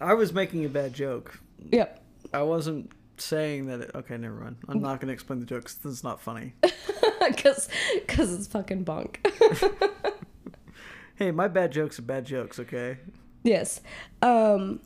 [0.00, 1.38] I was making a bad joke.
[1.70, 2.00] yep.
[2.32, 3.80] I wasn't saying that.
[3.80, 4.56] It, okay, never mind.
[4.68, 5.74] I'm not going to explain the jokes.
[5.74, 6.54] This is not funny.
[7.36, 7.68] Cuz
[8.08, 9.26] cuz it's fucking bunk.
[11.14, 12.58] hey, my bad jokes are bad jokes.
[12.58, 12.98] Okay.
[13.42, 13.80] yes.
[14.20, 14.80] Um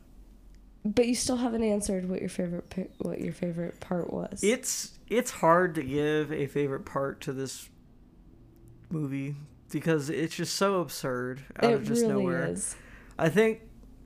[0.85, 4.39] but you still haven't answered what your favorite what your favorite part was.
[4.43, 7.69] It's it's hard to give a favorite part to this
[8.89, 9.35] movie
[9.71, 12.47] because it's just so absurd out it of just really nowhere.
[12.47, 12.75] is.
[13.17, 13.61] I think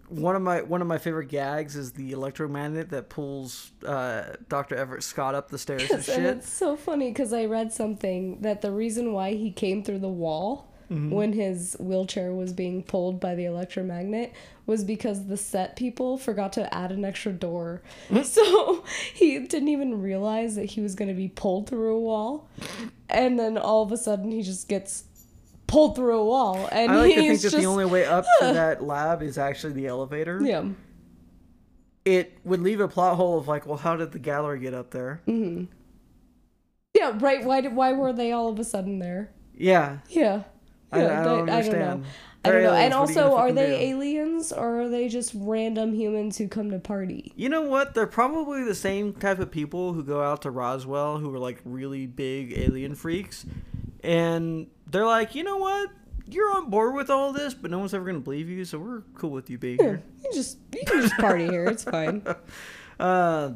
[0.10, 4.76] one of my one of my favorite gags is the electromagnet that pulls uh, Dr.
[4.76, 6.38] Everett Scott up the stairs and Yes, and shit.
[6.38, 10.10] it's so funny because I read something that the reason why he came through the
[10.10, 11.10] wall Mm-hmm.
[11.10, 14.32] when his wheelchair was being pulled by the electromagnet
[14.68, 17.82] was because the set people forgot to add an extra door.
[18.10, 18.24] Mm.
[18.34, 22.48] So he didn't even realize that he was going to be pulled through a wall.
[23.10, 25.06] And then all of a sudden he just gets
[25.66, 26.70] pulled through a wall.
[26.72, 27.58] And I like to think that just.
[27.58, 30.40] the only way up to that lab is actually the elevator.
[30.44, 30.66] yeah.
[32.06, 34.92] It would leave a plot hole of like, well, how did the gallery get up
[34.92, 35.22] there?
[35.28, 35.68] Mm.
[36.94, 37.44] Yeah, right.
[37.44, 39.32] Why, did, why were they all of a sudden there?
[39.56, 40.44] Yeah, Yeah.
[40.94, 42.06] I, Yeah, I don't they- understand.
[42.46, 42.74] I don't They're know.
[42.74, 43.74] And aliens, what also, gonna are they do?
[43.96, 47.32] aliens or are they just random humans who come to party?
[47.38, 47.94] You know what?
[47.94, 51.62] They're probably the same type of people who go out to Roswell who are like
[51.64, 53.46] really big alien freaks.
[54.04, 55.90] And they're like, you know what?
[56.30, 58.78] You're on board with all this, but no one's ever going to believe you, so
[58.80, 60.02] we're cool with you being here.
[60.24, 61.66] You just you can just party here.
[61.66, 62.24] It's fine.
[63.00, 63.54] Uh,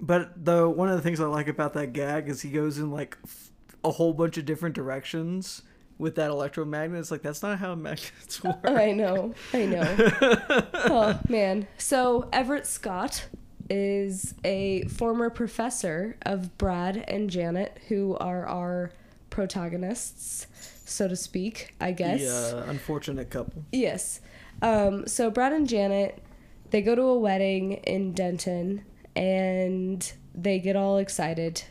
[0.00, 2.90] but the one of the things I like about that gag is he goes in
[2.90, 3.50] like f-
[3.84, 5.62] a whole bunch of different directions
[5.98, 7.00] with that electromagnet.
[7.00, 8.58] It's like, that's not how magnets work.
[8.64, 9.34] I know.
[9.52, 9.96] I know.
[10.74, 11.66] oh man.
[11.78, 13.26] So Everett Scott
[13.70, 18.92] is a former professor of Brad and Janet, who are our
[19.30, 20.46] protagonists,
[20.84, 21.74] so to speak.
[21.80, 22.20] I guess.
[22.20, 23.64] The uh, unfortunate couple.
[23.72, 24.20] Yes.
[24.62, 26.22] Um, so Brad and Janet,
[26.70, 28.84] they go to a wedding in Denton
[29.16, 31.62] and they get all excited.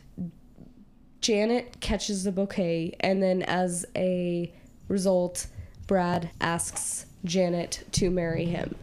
[1.23, 4.53] Janet catches the bouquet, and then as a
[4.89, 5.47] result,
[5.87, 8.75] Brad asks Janet to marry him.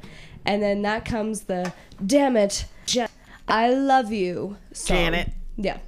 [0.46, 1.72] And then that comes the
[2.04, 3.08] damn it, Ja-
[3.46, 4.96] I love you song.
[4.96, 5.30] Janet.
[5.58, 5.78] Yeah.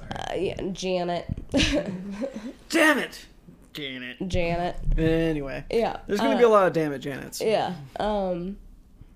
[0.00, 1.26] Uh, yeah, Janet.
[2.70, 3.26] Damn it!
[3.72, 4.16] Janet.
[4.28, 4.76] Janet.
[4.98, 5.64] Anyway.
[5.70, 5.98] Yeah.
[6.06, 7.40] There's going to uh, be a lot of damn it Janets.
[7.44, 7.74] Yeah.
[7.98, 8.56] Um,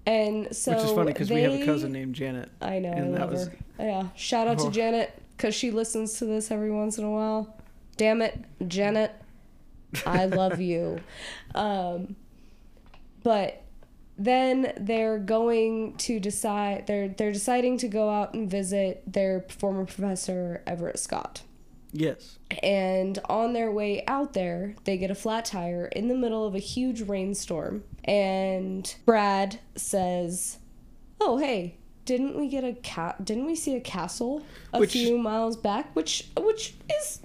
[0.06, 2.48] and so Which is funny because we have a cousin named Janet.
[2.60, 2.92] I know.
[2.92, 3.56] and I that love was- her.
[3.80, 4.08] Yeah.
[4.14, 4.66] Shout out Oh.
[4.66, 7.56] to Janet because she listens to this every once in a while.
[7.96, 9.12] Damn it, Janet.
[10.06, 11.00] I love you.
[11.56, 12.16] Um,
[13.22, 13.62] but
[14.18, 16.88] then they're going to decide.
[16.88, 21.42] They're they're deciding to go out and visit their former professor Everett Scott.
[21.92, 22.38] Yes.
[22.60, 26.56] And on their way out there, they get a flat tire in the middle of
[26.56, 27.84] a huge rainstorm.
[28.02, 30.58] And Brad says,
[31.20, 33.24] "Oh, hey, didn't we get a cat?
[33.24, 35.94] Didn't we see a castle a Which- few miles back?
[35.94, 37.20] Which, which is,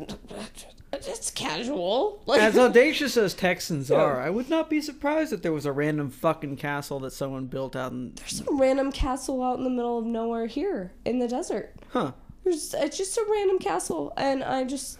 [0.93, 2.21] it's casual.
[2.25, 3.97] Like, As audacious as Texans Yeah.
[3.97, 7.45] are, I would not be surprised if there was a random fucking castle that someone
[7.45, 8.13] built out in.
[8.15, 11.73] There's some random castle out in the middle of nowhere here in the desert.
[11.91, 12.13] Huh.
[12.43, 14.99] There's, it's just a random castle, and I just."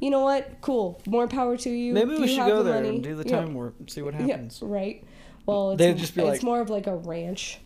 [0.00, 0.56] You know what?
[0.62, 1.00] Cool.
[1.06, 1.92] More power to you.
[1.92, 2.88] Maybe we You should go the there money.
[2.96, 3.36] and do the Yeah.
[3.38, 4.60] time warp and see what Yeah, happens.
[4.60, 5.04] right.
[5.46, 7.60] Well, it's, They'd just be it's like- more of like a ranch,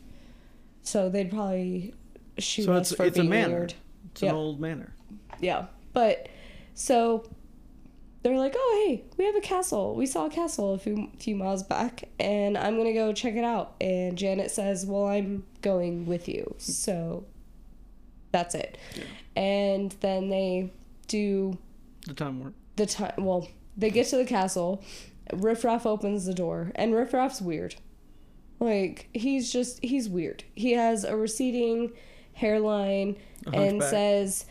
[0.86, 1.94] so they'd probably
[2.38, 3.56] shoot So us it's- for it's a being manor.
[3.58, 3.74] weird.
[4.12, 4.30] It's Yep.
[4.32, 4.94] an old manor.
[5.40, 6.28] Yeah, but
[6.74, 7.24] so
[8.22, 9.94] they're like, "Oh, hey, we have a castle.
[9.94, 13.44] We saw a castle a few few miles back, and I'm gonna go check it
[13.44, 17.24] out." And Janet says, "Well, I'm going with you." So
[18.32, 18.78] that's it.
[18.96, 19.04] Yeah.
[19.42, 20.72] And then they
[21.08, 21.58] do
[22.06, 22.54] The time warp.
[22.76, 23.12] the time.
[23.18, 24.82] Well, they get to the castle.
[25.32, 27.74] Riff Raff opens the door, and Riff Raff's weird.
[28.58, 30.44] Like he's just he's weird.
[30.54, 31.92] He has a receding
[32.32, 33.16] hairline
[33.52, 34.46] and says,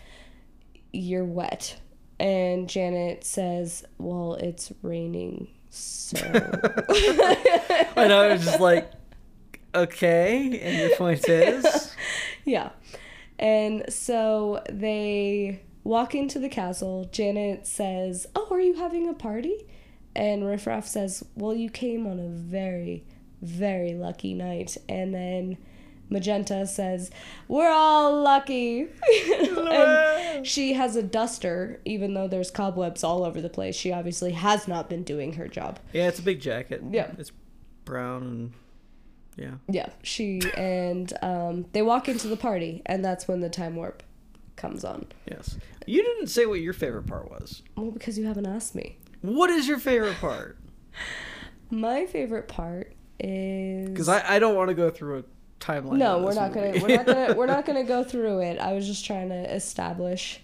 [0.92, 1.78] "You're wet."
[2.20, 6.44] And Janet says, "Well, it's raining." So And
[7.98, 8.30] I know.
[8.30, 8.90] It's just like,
[9.74, 11.94] okay, and your point is,
[12.46, 12.70] yeah.
[13.38, 17.10] And so they walk into the castle.
[17.12, 19.66] Janet says, Oh, are you having a party?
[20.16, 23.06] And Riff Raff says, Well, you came on a very,
[23.42, 24.78] very lucky night.
[24.88, 25.58] And then
[26.10, 27.12] Magenta says,
[27.48, 28.88] We're all lucky.
[29.72, 33.76] and she has a duster, even though there's cobwebs all over the place.
[33.76, 35.80] She obviously has not been doing her job.
[35.94, 36.84] yeah, it's a big jacket.
[36.90, 37.12] Yeah.
[37.18, 37.32] it's
[37.86, 38.54] brown and
[39.38, 39.56] yeah.
[39.68, 44.02] Yeah, she and um, they walk into the party, and that's when the time warp
[44.56, 45.08] comes on.
[45.30, 45.58] Yes.
[45.86, 47.62] You didn't say what your favorite part was.
[47.76, 48.98] Well, because you haven't asked me.
[49.22, 50.58] What is your favorite part?
[51.70, 55.24] My favorite part is Because I, I don't want to go through a
[55.60, 55.98] timeline.
[55.98, 56.80] no, we're not movie.
[56.80, 58.60] gonna we're not gonna we're not gonna go through it.
[58.60, 60.42] I was just trying to establish.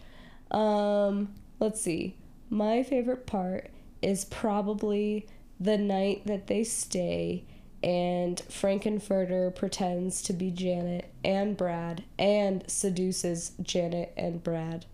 [0.51, 2.17] Um, let's see.
[2.49, 5.27] My favorite part is probably
[5.59, 7.45] the night that they stay
[7.83, 14.85] and Frank-N-Furter pretends to be Janet and Brad and seduces Janet and Brad.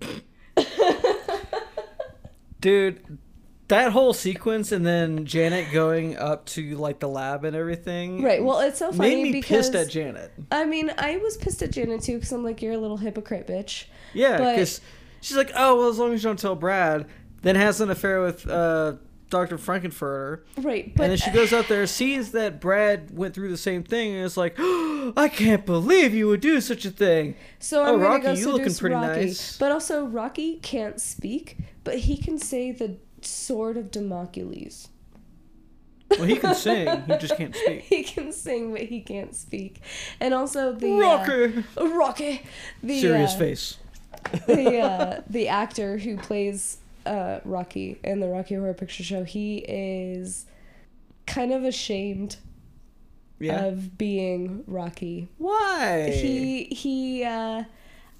[2.60, 3.18] Dude,
[3.70, 8.22] that whole sequence and then Janet going up to like the lab and everything.
[8.22, 8.42] Right.
[8.44, 10.30] Well, it's so funny Made me because pissed at Janet.
[10.52, 13.46] I mean, I was pissed at Janet too because I'm like, you're a little hypocrite,
[13.46, 13.86] bitch.
[14.12, 14.80] Yeah, because
[15.20, 17.06] she's like, oh, well, as long as you don't tell Brad,
[17.42, 18.94] then has an affair with uh,
[19.30, 19.56] Dr.
[19.56, 20.40] Frank-N-Furter.
[20.58, 20.94] Right.
[20.96, 24.14] But and then she goes out there, sees that Brad went through the same thing,
[24.14, 27.36] and is like, I can't believe you would do such a thing.
[27.60, 29.20] So I'm Oh, gonna Rocky, go you looking pretty Rocky.
[29.26, 29.56] nice.
[29.58, 34.88] But also Rocky can't speak, but he can say the sword of Damocles.
[36.10, 37.80] Well, he can sing, he just can't speak.
[37.82, 39.80] He can sing, but he can't speak.
[40.20, 41.64] And also the Rocky!
[41.78, 42.42] uh, Rocky,
[42.82, 43.76] the Serious uh, face.
[44.46, 49.58] the uh, the actor who plays uh, Rocky in the Rocky Horror Picture Show, he
[49.58, 50.46] is
[51.26, 52.36] kind of ashamed
[53.38, 53.66] Yeah.
[53.66, 55.28] of being Rocky.
[55.38, 56.10] Why?
[56.10, 57.64] He he uh,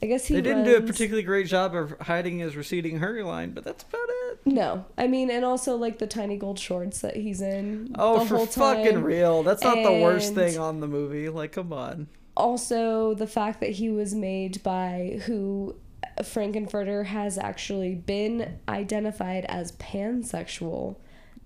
[0.02, 3.50] I guess he they didn't do a particularly great job of hiding his receding hairline,
[3.50, 4.38] but that's about it.
[4.46, 7.94] No, I mean, and also like the tiny gold shorts that he's in.
[7.98, 9.42] Oh, the for fucking real.
[9.42, 11.28] That's not the worst thing on the movie.
[11.28, 12.08] Like, come on.
[12.36, 15.76] Also, the fact that he was made by who
[16.24, 20.96] Frank-N-Furter has actually been identified as pansexual,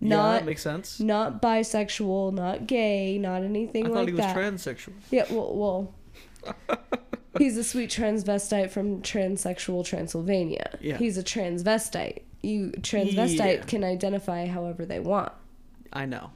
[0.01, 1.01] yeah, not that makes sense.
[1.01, 4.37] not bisexual, not gay, not anything I thought like he was that.
[4.37, 4.93] transsexual.
[5.11, 5.95] yeah, well, well.
[7.38, 10.79] He's a sweet transvestite from transsexual Transylvania.
[10.81, 10.97] Yeah.
[10.99, 12.23] He's a transvestite.
[12.42, 13.62] You transvestite Yeah.
[13.64, 15.33] can identify however they want.
[15.92, 16.31] I know.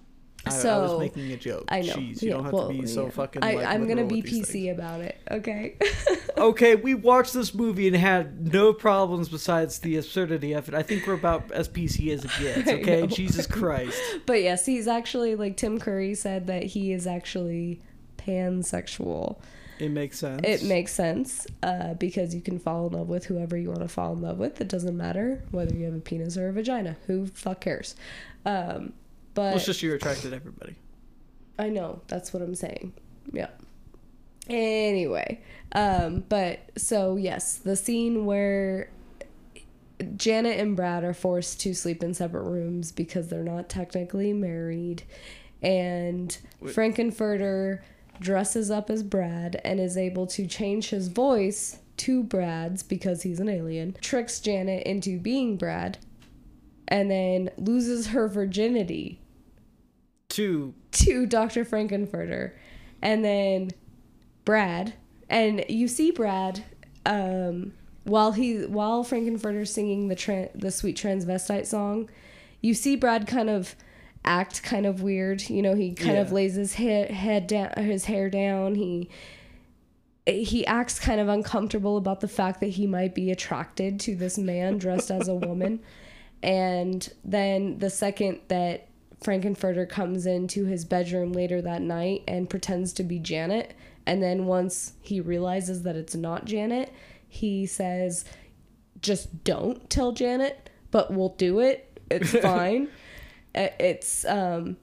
[0.46, 1.64] I, I was making a joke.
[1.68, 1.94] I know.
[1.94, 3.11] Jeez, you Yeah, don't have well, to be so yeah.
[3.11, 3.44] fucking.
[3.44, 4.78] I, like, I'm gonna be PC things.
[4.78, 5.18] about it.
[5.30, 5.76] Okay.
[6.38, 10.74] Okay, we watched this movie and had no problems besides the absurdity of it.
[10.74, 12.70] I think we're about as PC as it gets.
[12.80, 13.08] Okay.
[13.08, 14.00] Jesus Christ.
[14.24, 17.80] but yes, he's actually like Tim Curry said that he is actually
[18.18, 19.38] pansexual.
[19.78, 20.40] It makes sense.
[20.44, 23.88] It makes sense uh, because you can fall in love with whoever you want to
[23.88, 24.60] fall in love with.
[24.60, 26.96] It doesn't matter whether you have a penis or a vagina.
[27.06, 27.94] Who fuck cares?
[28.44, 28.92] Um,
[29.34, 30.74] but Well, it's just you're attracted to everybody.
[31.58, 32.92] I know that's what I'm saying.
[33.32, 33.50] Yeah.
[34.48, 38.90] Anyway, um, but so yes, the scene where
[40.16, 45.02] Janet and Brad are forced to sleep in separate rooms because they're not technically married,
[45.60, 46.72] and Wait.
[46.72, 47.81] Frank-N-Furter
[48.21, 53.40] dresses up as Brad and is able to change his voice to Brad's because he's
[53.40, 55.98] an alien, tricks Janet into being Brad,
[56.87, 59.21] and then loses her virginity
[60.29, 60.75] Two.
[60.92, 61.64] to Dr.
[61.64, 62.52] Frank-N-Furter,
[63.02, 63.71] and then
[64.44, 64.94] Brad,
[65.29, 66.64] and you see Brad
[67.04, 67.73] um,
[68.04, 72.08] while he while Frank-N-Furter's singing the tran the sweet transvestite song,
[72.60, 73.75] you see Brad kind of
[74.29, 75.48] act kind of weird.
[75.48, 78.74] You know, he kind of lays his head head down, his hair down.
[78.74, 79.08] He
[80.26, 84.37] he acts kind of uncomfortable about the fact that he might be attracted to this
[84.37, 85.81] man dressed as a woman.
[86.42, 88.88] And then the second that
[89.22, 93.74] Frank-N-Furter comes into his bedroom later that night and pretends to be Janet.
[94.06, 96.92] And then once he realizes that it's not Janet,
[97.26, 98.24] he says,
[99.00, 101.98] just don't tell Janet, but we'll do it.
[102.10, 102.88] It's fine.
[103.55, 104.77] It's um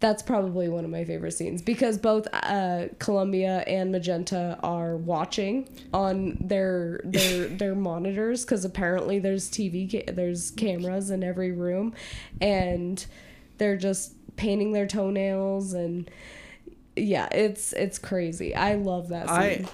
[0.00, 5.66] that's probably one of my favorite scenes because both uh, Columbia and Magenta are watching
[5.94, 11.94] on their their their monitors because apparently there's TV ca- there's cameras in every room,
[12.40, 13.04] and
[13.56, 16.10] they're just painting their toenails and
[16.96, 18.54] yeah, it's it's crazy.
[18.54, 19.68] I love that scene.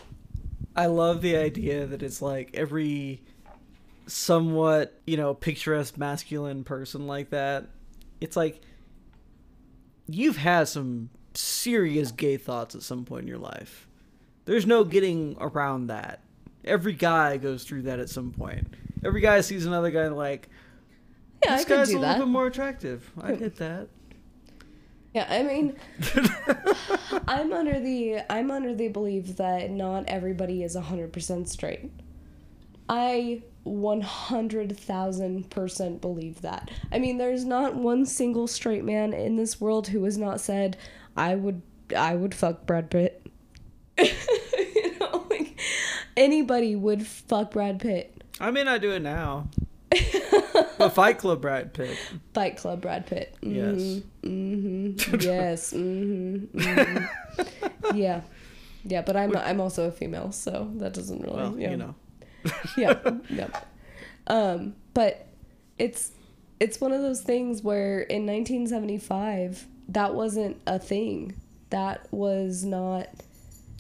[0.77, 3.21] I I love the idea that it's like every
[4.07, 7.67] somewhat, you know, picturesque masculine person like that.
[8.21, 8.61] It's like
[10.07, 13.87] you've had some serious gay thoughts at some point in your life.
[14.45, 16.21] There's no getting around that.
[16.65, 18.75] Every guy goes through that at some point.
[19.05, 20.49] Every guy sees another guy like,
[21.45, 22.19] yeah, this I could guy's do a little that.
[22.19, 23.11] bit more attractive.
[23.21, 23.89] I get that.
[25.15, 25.77] Yeah, I mean,
[27.27, 31.91] I'm under the I'm under the belief that not everybody is 100% straight.
[32.89, 36.71] I 100,000% believe that.
[36.91, 40.79] I mean, there's not one single straight man in this world who has not said
[41.17, 41.61] I would
[41.97, 43.27] I would fuck Brad Pitt.
[43.99, 45.61] you know, like
[46.17, 48.25] anybody would fuck Brad Pitt.
[48.41, 49.49] I may not do it now.
[50.79, 51.99] but Fight Club Brad Pitt.
[52.33, 53.37] Fight Club Brad Pitt.
[53.43, 54.01] Yes.
[54.23, 55.17] Mm-hmm.
[55.21, 55.75] Yes.
[55.91, 56.59] Mm-hmm.
[56.59, 57.97] mm-hmm.
[57.97, 58.23] yeah.
[58.85, 61.73] Yeah, but I'm I'm also a female, so that doesn't really Well, yeah.
[61.73, 61.95] you know.
[62.77, 62.99] yeah.
[63.29, 63.49] Yeah.
[64.27, 65.27] Um, but
[65.79, 66.13] it's
[66.59, 71.35] it's one of those things where in 1975 that wasn't a thing.
[71.71, 73.09] That was not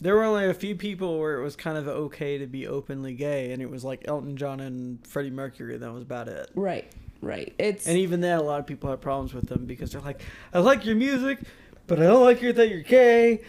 [0.00, 3.14] There were only a few people where it was kind of okay to be openly
[3.14, 5.76] gay, and it was like Elton John and Freddie Mercury.
[5.76, 6.50] That was about it.
[6.54, 6.90] right.
[7.22, 7.52] Right.
[7.58, 10.22] It's And even then, a lot of people have problems with them because they're like,
[10.54, 11.38] "I like your music,
[11.86, 13.42] but I don't like it that you're gay."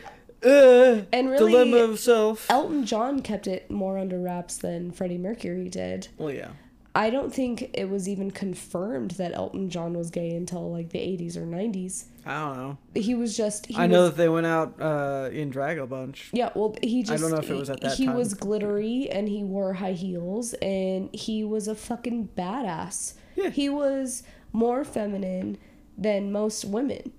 [0.43, 2.49] Uh, And really- dilemma of self.
[2.49, 6.07] Elton John kept it more under wraps than Freddie Mercury did.
[6.17, 6.49] well, yeah.
[6.93, 10.99] I don't think it was even confirmed that Elton John was gay until like the
[10.99, 12.03] 80s or 90s.
[12.25, 12.77] I don't know.
[12.95, 13.67] He was just.
[13.67, 16.29] He I know was- that they went out uh, in drag a bunch.
[16.33, 17.13] Yeah, well, he just.
[17.13, 18.15] I don't know if it was at that He time.
[18.17, 23.13] was glittery and he wore high heels and he was a fucking badass.
[23.37, 23.51] Yeah.
[23.51, 25.57] He was more feminine
[25.97, 27.13] than most women.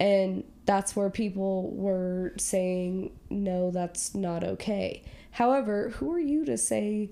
[0.00, 5.02] And that's where people were saying, no, that's not okay.
[5.32, 7.10] However, who are you to say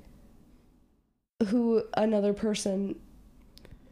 [1.48, 2.96] who another person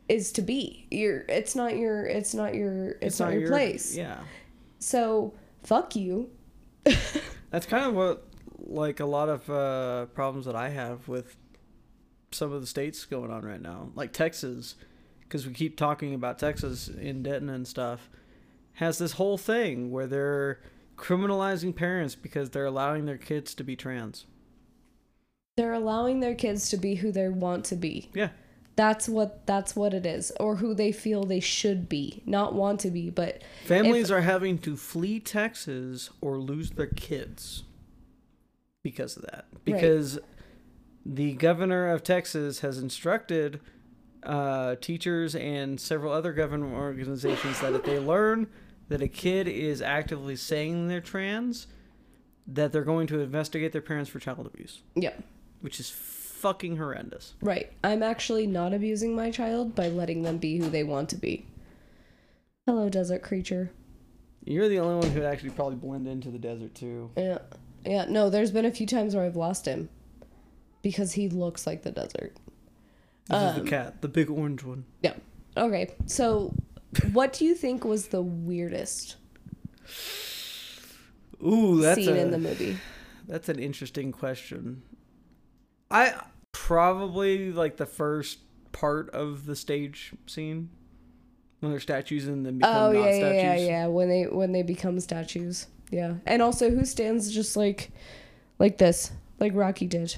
[0.08, 0.86] is to be?
[0.90, 3.96] You're it's not your it's not your it's, not, your, place.
[3.96, 4.18] Yeah.
[4.78, 6.30] So fuck you.
[7.50, 8.26] That's kind of what,
[8.58, 11.36] like, a lot of uh, problems that I have with
[12.32, 14.74] some of the states going on right now, like Texas,
[15.20, 18.10] because we keep talking about Texas in Denton and stuff,
[18.74, 20.60] has this whole thing where they're
[20.96, 24.26] criminalizing parents because they're allowing their kids to be trans.
[25.56, 28.10] They're allowing their kids to be who they want to be.
[28.14, 28.30] Yeah.
[28.76, 32.80] That's what that's what it is, or who they feel they should be, not want
[32.80, 37.62] to be, but Families are having to flee Texas or lose their kids
[38.82, 39.44] because of that.
[39.64, 40.18] Because
[41.06, 43.60] the governor of Texas has instructed
[44.24, 48.48] uh, teachers and several other government organizations that if they learn
[48.94, 51.66] that a kid is actively saying they're trans,
[52.46, 55.14] that they're going to investigate their parents for child abuse, yeah.
[55.62, 57.34] which is fucking horrendous.
[57.42, 57.72] Right.
[57.82, 61.44] I'm actually not abusing my child by letting them be who they want to be.
[62.66, 63.72] Hello, desert creature.
[64.44, 67.10] You're the only one who'd actually probably blend into the desert too.
[67.16, 67.38] Yeah.
[67.84, 69.88] Yeah, no, there's been a few times where I've lost him
[70.82, 72.36] because he looks like the desert.
[73.28, 74.84] This is Um, the cat, the big orange one.
[75.02, 75.14] Yeah.
[75.56, 75.96] Okay.
[76.06, 76.54] So,
[77.12, 79.16] what do you think was the weirdest
[81.44, 82.78] Ooh, that's scene a, in the movie?
[83.28, 84.82] That's an interesting question.
[85.90, 86.14] I
[86.52, 88.38] probably like the first
[88.72, 90.70] part of the stage scene
[91.60, 93.42] when they're statues and then become Oh not yeah, yeah, statues.
[93.42, 93.86] yeah, yeah.
[93.86, 95.66] When they when they become statues.
[95.90, 96.14] Yeah.
[96.26, 97.90] And also who stands just like
[98.58, 100.16] like this, like Rocky did.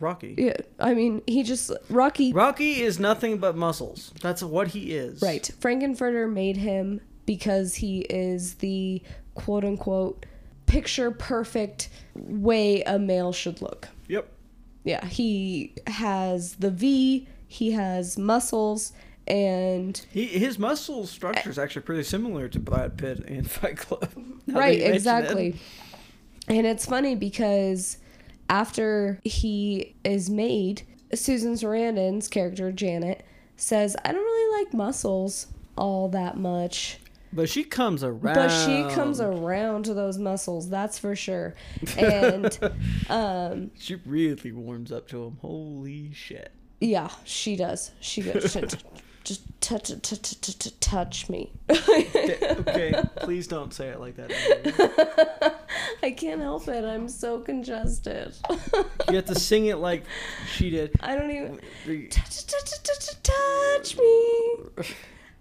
[0.00, 0.34] Rocky.
[0.38, 0.56] Yeah.
[0.78, 4.12] I mean, he just Rocky Rocky is nothing but muscles.
[4.20, 5.22] That's what he is.
[5.22, 5.50] Right.
[5.60, 9.02] Frank-N-Furter made him because he is the
[9.34, 10.26] quote unquote
[10.66, 13.88] picture perfect way a male should look.
[14.08, 14.28] Yep.
[14.84, 18.92] Yeah, he has the V, he has muscles,
[19.26, 24.08] and He his muscle structure is actually pretty similar to Brad Pitt in Fight Club.
[24.46, 24.94] right, mention it.
[24.94, 25.56] exactly.
[26.48, 27.98] And it's funny because
[28.48, 30.82] after he is made,
[31.14, 33.24] Susan Sarandon's character Janet
[33.56, 36.96] says, "I don't really like muscles." all that much.
[37.34, 38.34] But she comes around.
[38.34, 41.54] But she comes around to those muscles, that's for sure.
[41.98, 42.58] And
[43.10, 45.36] um She really warms up to him.
[45.42, 46.50] Holy shit.
[46.80, 47.90] yeah, she does.
[48.00, 48.78] She goes "T- t-
[49.26, 49.90] just touch
[50.80, 51.52] touch me.
[51.68, 55.56] okay, please don't say it like that.
[56.02, 56.84] I can't help it.
[56.84, 58.34] I'm so congested.
[59.08, 60.04] You have to sing it like
[60.54, 60.92] she did.
[61.00, 61.58] I don't even
[62.08, 64.04] touch, touch, touch, touch, touch me.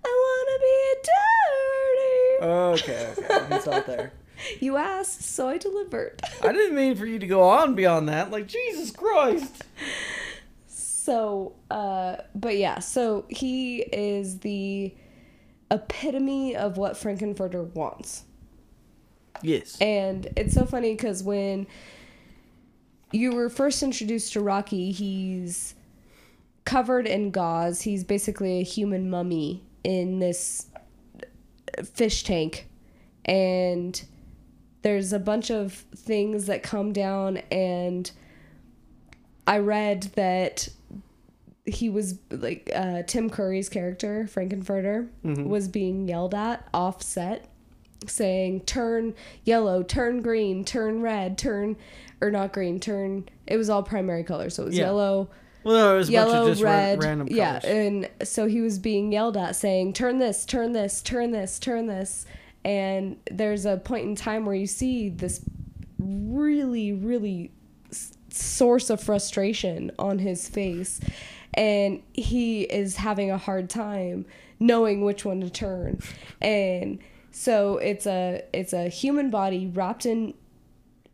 [0.04, 2.42] I want to be a dirty.
[2.42, 3.36] Oh, okay, okay.
[3.36, 4.12] I can stop there.
[4.60, 6.22] You asked, so I delivered.
[6.44, 8.32] I didn't mean for you to go on beyond that.
[8.32, 9.64] Like, Jesus Christ.
[11.06, 14.92] So, uh, but yeah, so he is the
[15.70, 18.24] epitome of what Frank-N-Furter wants.
[19.44, 19.80] Yes.
[19.80, 21.68] And it's so funny because when
[23.12, 25.76] you were first introduced to Rocky, he's
[26.64, 27.82] covered in gauze.
[27.82, 30.66] He's basically a human mummy in this
[31.94, 32.68] fish tank.
[33.26, 34.04] And
[34.82, 38.10] there's a bunch of things that come down, and
[39.46, 40.70] I read that
[41.66, 45.08] he was like uh, Tim Curry's character, Frank-N-Furter,
[45.48, 47.48] was being yelled at offset
[48.08, 51.76] saying turn yellow, turn green, turn red, turn
[52.22, 54.54] or not green, turn it was all primary colors.
[54.56, 54.86] So it was Yeah.
[54.86, 55.30] yellow,
[55.64, 57.04] Well, no, it was a bunch yellow, of just ra- red.
[57.04, 57.38] random colors.
[57.38, 61.58] yeah, and so he was being yelled at saying turn this, turn this, turn this,
[61.58, 62.26] turn this.
[62.64, 65.42] And there's a point in time where you see this
[65.98, 67.52] really really
[68.30, 71.00] source of frustration on his face
[71.56, 74.26] and he is having a hard time
[74.60, 76.00] knowing which one to turn
[76.42, 77.00] and
[77.32, 80.34] so it's a it's a human body wrapped in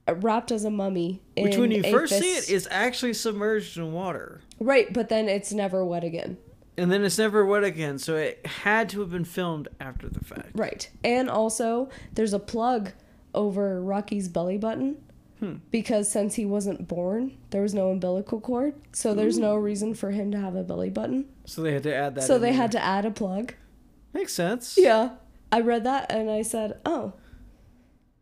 [0.07, 4.41] wrapped as a mummy Which, when you first see it, is actually submerged in water.
[4.59, 6.37] right but then it's never wet again
[6.77, 10.23] And then it's never wet again, so it had to have been filmed after the
[10.23, 10.49] fact.
[10.53, 12.91] right and also there's a plug
[13.33, 14.97] over rocky's belly button
[15.41, 15.55] Hmm.
[15.71, 20.11] because since he wasn't born there was no umbilical cord so there's no reason for
[20.11, 22.23] him to have a belly button So they had to add that.
[22.25, 22.53] so they there.
[22.61, 23.55] had to add a plug
[24.13, 24.77] Makes sense.
[24.77, 25.11] Yeah.
[25.53, 27.13] I read that and I said, oh,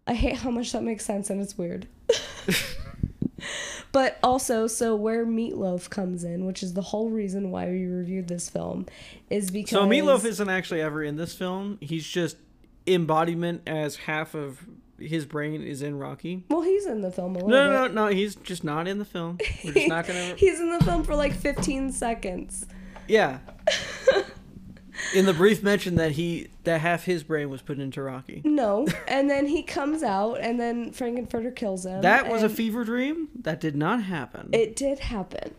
[0.07, 1.87] I hate how much that makes sense and it's weird.
[3.91, 8.27] but also, so where Meatloaf comes in, which is the whole reason why we reviewed
[8.27, 8.85] this film,
[9.29, 9.71] is because.
[9.71, 11.77] So Meatloaf isn't actually ever in this film.
[11.81, 12.37] He's just
[12.85, 14.59] embodiment as half of
[15.01, 16.43] his brain is in Rocky.
[16.49, 17.93] Well, he's in the film a little No, bit.
[17.93, 18.15] no, no, no.
[18.15, 19.37] He's just not in the film.
[19.63, 20.35] We're just not gonna.
[20.37, 22.65] He's in the film for like 15 seconds.
[23.07, 23.39] Yeah.
[25.15, 28.41] In the brief mention that he that half his brain was put into Rocky.
[28.43, 28.85] No.
[29.07, 32.01] and then he comes out and then Frank-N-Furter kills him.
[32.01, 33.29] That was a fever dream.
[33.41, 34.49] That did not happen.
[34.51, 35.55] It did happen.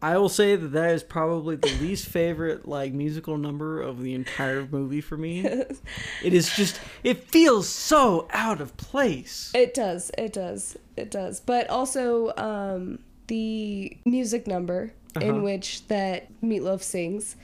[0.00, 4.14] I will say that that is probably the least favorite like musical number of the
[4.14, 5.42] entire movie for me.
[6.22, 9.50] It is just it feels so out of place.
[9.54, 10.10] It does.
[10.16, 10.76] It does.
[10.96, 11.40] It does.
[11.40, 15.26] But also, um, the music number Uh-huh.
[15.26, 17.34] in which that Meatloaf sings,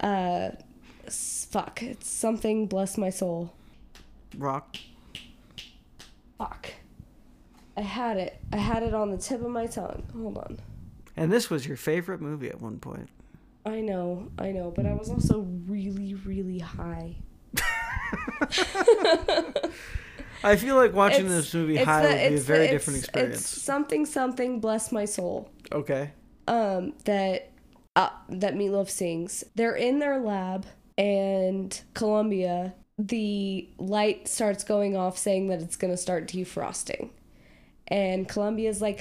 [0.00, 0.50] uh,
[1.08, 2.66] fuck, it's something.
[2.66, 3.52] Bless my soul.
[4.36, 4.76] Rock.
[6.38, 6.72] Fuck.
[7.76, 8.36] I had it.
[8.52, 10.02] I had it on the tip of my tongue.
[10.12, 10.58] Hold on.
[11.16, 13.08] And this was your favorite movie at one point.
[13.66, 14.28] I know.
[14.38, 14.70] I know.
[14.74, 17.16] But I was also really, really high.
[20.42, 22.72] I feel like watching It's- this movie high the- would be a the- very it's-
[22.72, 23.36] different experience.
[23.36, 24.60] It's something, something.
[24.60, 25.48] Bless my soul.
[25.72, 26.10] Okay.
[26.46, 27.50] um, that
[27.96, 29.44] uh, that Meatloaf sings.
[29.54, 30.66] They're in their lab,
[30.98, 37.10] and Columbia, the light starts going off, saying that it's gonna start defrosting,
[37.88, 39.00] and Columbia's like.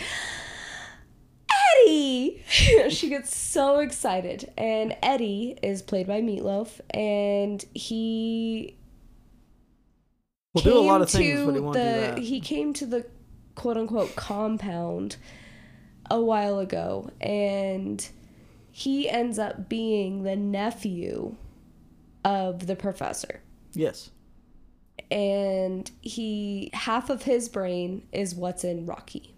[1.82, 2.43] Eddie!
[2.89, 4.51] she gets so excited.
[4.57, 8.76] And Eddie is played by Meatloaf, and he
[10.53, 12.17] We'll do a lot came of things, to but he won't do the that.
[12.19, 13.05] he came to the
[13.55, 15.15] quote unquote compound
[16.11, 18.07] a while ago and
[18.71, 21.36] he ends up being the nephew
[22.26, 23.41] of the professor
[23.74, 24.09] Yes.
[25.09, 29.34] and he half of his brain is what's in Rocky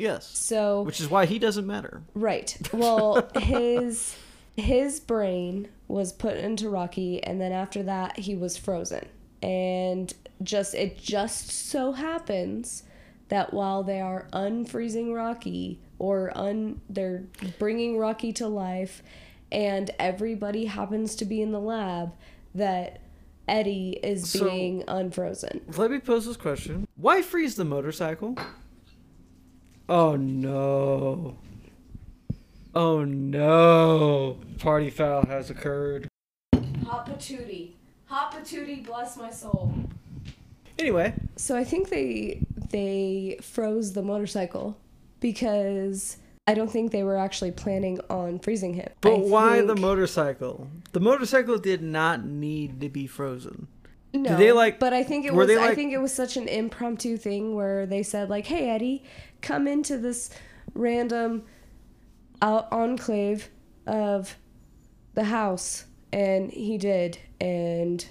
[0.00, 0.26] Yes.
[0.26, 2.02] so Which is why he doesn't matter.
[2.14, 2.56] Right.
[2.72, 4.16] Well, his
[4.56, 9.06] his brain was put into Rocky and then after that he was frozen.
[9.42, 12.82] And just it just so happens
[13.28, 17.24] that while they are unfreezing Rocky or un they're
[17.58, 19.02] bringing Rocky to life
[19.52, 22.12] and everybody happens to be in the lab
[22.54, 23.00] that
[23.48, 25.60] Eddie is So- being unfrozen.
[25.76, 26.86] Let me pose this question.
[26.96, 28.36] Why freeze the motorcycle?
[29.90, 31.36] Oh no.
[32.76, 34.38] Oh no.
[34.60, 36.06] Party foul has occurred.
[36.86, 37.72] Hot patootie.
[38.06, 39.74] Hot patootie, bless my soul.
[40.78, 44.76] Anyway, So I think they they froze the motorcycle
[45.18, 48.90] because I don't think they were actually planning on freezing him.
[49.00, 50.68] but I why the motorcycle?
[50.92, 53.66] The motorcycle did not need to be frozen.
[54.12, 55.46] No, they, like- But I think it were was.
[55.48, 59.04] they, I think it was such an impromptu thing where they said like, "Hey Eddie,
[59.40, 60.30] come into this
[60.74, 61.44] random
[62.42, 63.48] out enclave
[63.86, 64.36] of
[65.14, 68.04] the house," and he did, and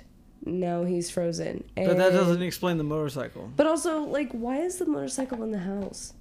[0.45, 1.65] now he's frozen.
[1.75, 3.51] And, But that doesn't explain the motorcycle.
[3.57, 6.13] But also, like, why is the motorcycle in the house?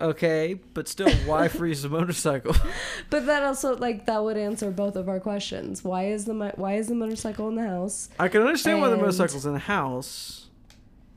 [0.00, 2.54] Okay, but still, why freeze the motorcycle?
[3.10, 5.82] But that also, like, that would answer both of our questions.
[5.84, 8.08] Why is the mo- why is the motorcycle in the house?
[8.18, 10.46] I can understand why the motorcycle's in the house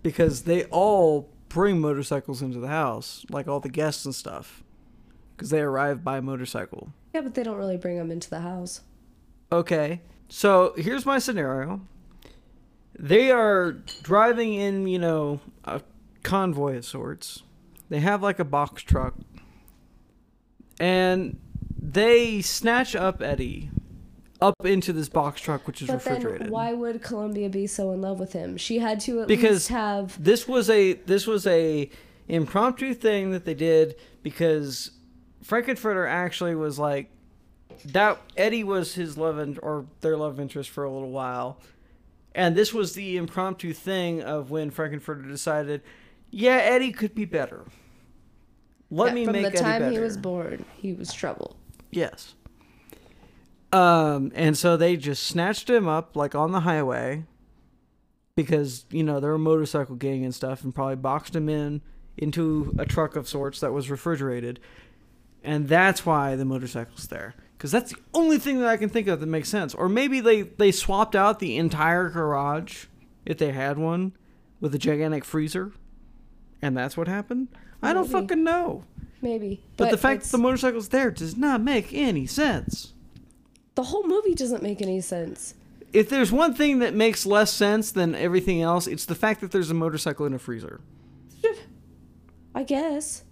[0.02, 4.64] because they all bring motorcycles into the house, like all the guests and stuff,
[5.36, 6.90] because they arrive by motorcycle.
[7.14, 8.82] Yeah, but they don't really bring them into the house.
[9.52, 11.80] Okay, so here's my scenario.
[12.98, 15.82] They are driving in, you know, a
[16.24, 17.44] convoy of sorts.
[17.94, 19.14] They have like a box truck.
[20.80, 21.40] And
[21.80, 23.70] they snatch up Eddie
[24.42, 26.48] up into this box truck, which is But refrigerated.
[26.48, 28.58] then, why would Columbia be so in love with him?
[28.58, 30.24] She had to at Because least have.
[30.24, 31.88] this was a this was a
[32.28, 34.90] impromptu thing that they did because
[35.44, 37.12] Frank-N-Furter actually was like
[37.86, 41.60] that Eddie was his love and or their love interest for a little while.
[42.34, 45.84] And this was the impromptu thing of when Frank-N-Furter decided,
[46.32, 47.66] yeah, Eddie could be better.
[48.94, 51.56] Let Yeah, me from make the time he was born, he was trouble.
[51.92, 52.36] Yes.
[53.72, 57.24] Um, and so they just snatched him up like on the highway
[58.36, 61.82] because, you know, they're a motorcycle gang and stuff and probably boxed him in
[62.18, 64.60] into a truck of sorts that was refrigerated.
[65.44, 67.34] And that's why the motorcycle's there.
[67.58, 69.74] Because that's the only thing that I can think of that makes sense.
[69.74, 72.86] Or maybe they, they swapped out the entire garage,
[73.26, 74.16] if they had one,
[74.60, 75.72] with a gigantic freezer.
[76.62, 77.48] And that's what happened?
[77.84, 78.22] I don't Maybe.
[78.28, 78.84] fucking know.
[79.22, 82.94] Maybe, But, the fact that the motorcycle's there does not make any sense.
[83.76, 85.54] the whole movie doesn't make any sense.
[85.94, 89.52] If there's one thing that makes less sense than everything else, it's the fact that
[89.52, 90.82] there's a motorcycle in a freezer.
[92.56, 93.24] I guess.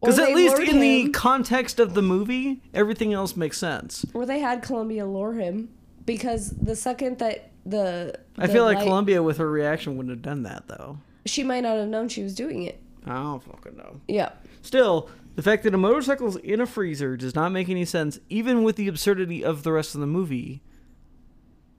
[0.00, 3.36] Or Because at they least lured in the him, context of the movie, everything else
[3.36, 4.04] makes sense.
[4.14, 5.70] or they had Columbia lure him
[6.04, 10.14] because the second that the, I the feel like light- Columbia, with her reaction, wouldn't
[10.14, 10.98] have done that though.
[11.26, 12.80] she might not have known she was doing it.
[13.06, 14.00] I don't fucking know.
[14.08, 14.30] Yeah,
[14.62, 18.62] Still, the fact that a motorcycle's in a freezer does not make any sense, even
[18.62, 20.62] with the absurdity of the rest of the movie.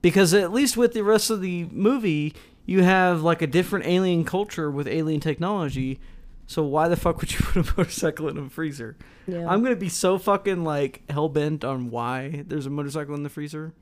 [0.02, 4.24] Because at least with the rest of the movie, you have like a different alien
[4.24, 6.00] culture with alien technology.
[6.46, 8.96] So why the fuck would you put a motorcycle in a freezer?
[9.26, 9.46] yeah.
[9.46, 13.28] I'm gonna be so fucking like hell bent on why there's a motorcycle in the
[13.28, 13.74] freezer.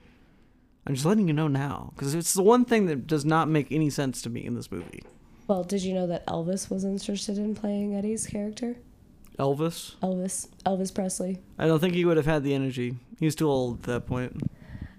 [0.86, 3.70] I'm just letting you know now because it's the one thing that does not make
[3.70, 5.02] any sense to me in this movie.
[5.48, 8.76] Well, did you know that Elvis was interested in playing Eddie's character?
[9.38, 11.38] Elvis, Elvis, Elvis Presley.
[11.58, 12.96] I don't think he would have had the energy.
[13.18, 14.40] He's too old at that point.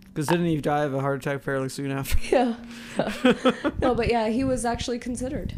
[0.06, 2.18] Because didn't he die of a heart attack fairly soon after?
[2.32, 2.56] Yeah.
[3.82, 5.54] no, but yeah, he was actually considered.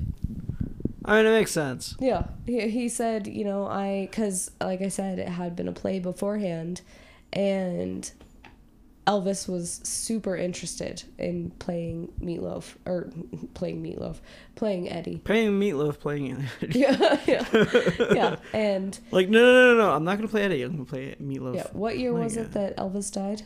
[1.05, 1.95] I mean, it makes sense.
[1.99, 5.71] Yeah, he, he said, you know, I, because like I said, it had been a
[5.71, 6.81] play beforehand,
[7.33, 8.11] and
[9.07, 13.09] Elvis was super interested in playing Meatloaf, or
[13.53, 14.17] playing Meatloaf,
[14.55, 15.17] playing Eddie.
[15.17, 16.79] Playing Meatloaf playing Eddie.
[16.79, 17.45] Yeah, yeah,
[18.13, 18.35] yeah.
[18.53, 19.91] And like, no, no, no, no, no.
[19.91, 20.61] I'm not going to play Eddie.
[20.63, 21.55] I'm going to play Meatloaf.
[21.55, 23.43] yeah, what year was it that Elvis died?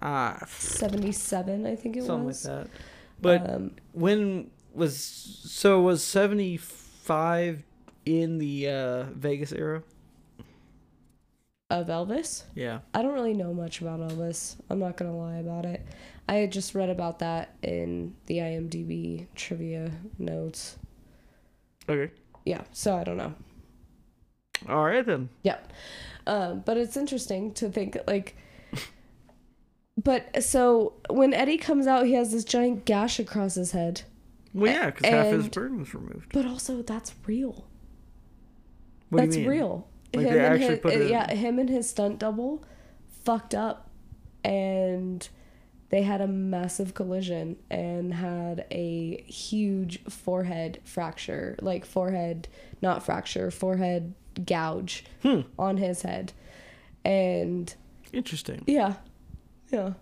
[0.00, 2.40] Ah, 77, I think it something was.
[2.40, 2.80] Something like that.
[3.20, 7.64] But um, when was so was 75
[8.06, 9.82] in the uh Vegas era?
[11.70, 12.44] Of Elvis?
[12.54, 12.80] Yeah.
[12.94, 14.56] I don't really know much about Elvis.
[14.70, 15.84] I'm not gonna lie about it.
[16.28, 20.78] I had just read about that in the IMDb trivia notes.
[21.88, 22.12] Okay.
[22.44, 23.34] Yeah, so I don't know.
[24.68, 25.28] All right then.
[25.42, 25.58] Yeah,
[26.26, 28.36] um, but it's interesting to think like.
[30.00, 34.02] But so when Eddie comes out, he has this giant gash across his head.
[34.54, 36.32] Well, yeah, because half his burn was removed.
[36.32, 37.66] But also, that's real.
[39.10, 39.58] What that's do you mean?
[39.58, 39.88] real.
[40.14, 42.64] Like, him they actually his, put it- yeah, him and his stunt double
[43.24, 43.88] fucked up,
[44.44, 45.28] and
[45.90, 52.48] they had a massive collision and had a huge forehead fracture, like forehead,
[52.82, 54.14] not fracture, forehead
[54.46, 55.40] gouge Hmm.
[55.58, 56.32] on his head,
[57.04, 57.74] and
[58.12, 58.64] Interesting.
[58.66, 58.94] yeah,
[59.70, 59.94] yeah.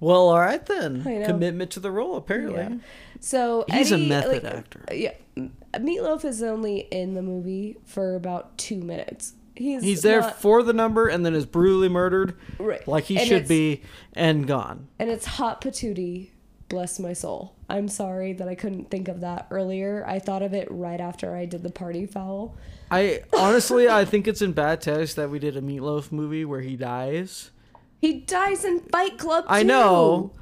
[0.00, 1.02] Well, all right then.
[1.24, 2.56] Commitment to the role, apparently.
[2.58, 2.74] Yeah.
[3.20, 4.84] So He's a method like, actor.
[4.92, 9.34] Yeah, Meatloaf is only in the movie for about two minutes.
[9.56, 12.86] He's He's there not- for the number and then is brutally murdered right.
[12.88, 13.82] like he And should be
[14.14, 14.88] and gone.
[14.98, 16.30] And it's hot patootie.
[16.68, 17.54] Bless my soul.
[17.68, 20.04] I'm sorry that I couldn't think of that earlier.
[20.08, 22.56] I thought of it right after I did the party foul.
[22.90, 26.60] I honestly I think it's in bad taste that we did a meatloaf movie where
[26.62, 27.50] he dies.
[28.00, 29.44] He dies in Fight Club.
[29.46, 30.32] I know.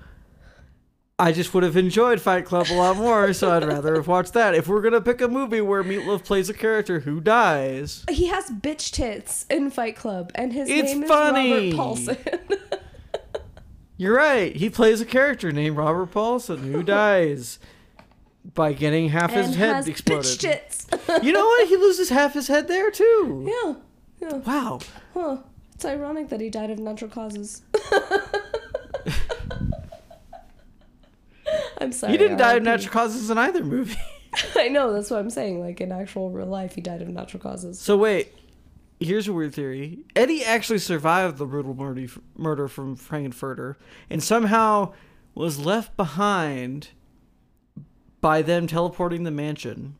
[1.23, 4.33] I just would have enjoyed Fight Club a lot more, so I'd rather have watched
[4.33, 4.55] that.
[4.57, 8.51] If we're gonna pick a movie where Meatloaf plays a character who dies, He has
[8.51, 11.53] bitch tits in Fight Club, and his It's name funny.
[11.69, 12.17] is Robert Paulson.
[13.97, 14.55] you're right.
[14.57, 17.59] He plays a character named Robert Paulson who dies
[18.55, 20.41] by getting half his head has bitch exploded.
[20.41, 20.87] tits.
[21.23, 21.69] You know what?
[21.69, 23.49] He loses half his head there too.
[23.65, 23.75] yeah.
[24.21, 24.37] Yeah.
[24.39, 24.81] Wow.
[25.15, 25.37] Huh.
[25.75, 27.63] It's ironic that he died of natural causes.
[31.83, 32.13] I'm sorry.
[32.13, 33.97] He didn't die of natural causes in either movie.
[34.57, 35.61] I know, that's what I'm saying.
[35.61, 37.79] Like in actual real life, he died of natural causes.
[37.79, 38.35] So wait,
[39.01, 40.01] here's a weird theory.
[40.17, 42.07] Eddie actually survived the brutal murder,
[42.37, 43.77] murder from Frank-N-Furter
[44.09, 44.93] and somehow
[45.35, 46.89] was left behind
[48.21, 49.97] by them teleporting the mansion.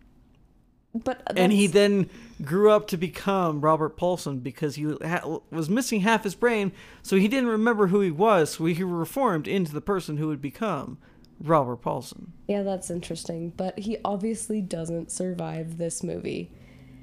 [0.95, 2.11] But And he then
[2.43, 6.73] grew up to become Robert Paulson because he ha- was missing half his brain,
[7.03, 10.43] so he didn't remember who he was, so he reformed into the person who would
[10.43, 10.99] become
[11.41, 12.33] Robert Paulson.
[12.49, 13.51] yeah, that's interesting.
[13.57, 16.51] But he obviously doesn't survive this movie.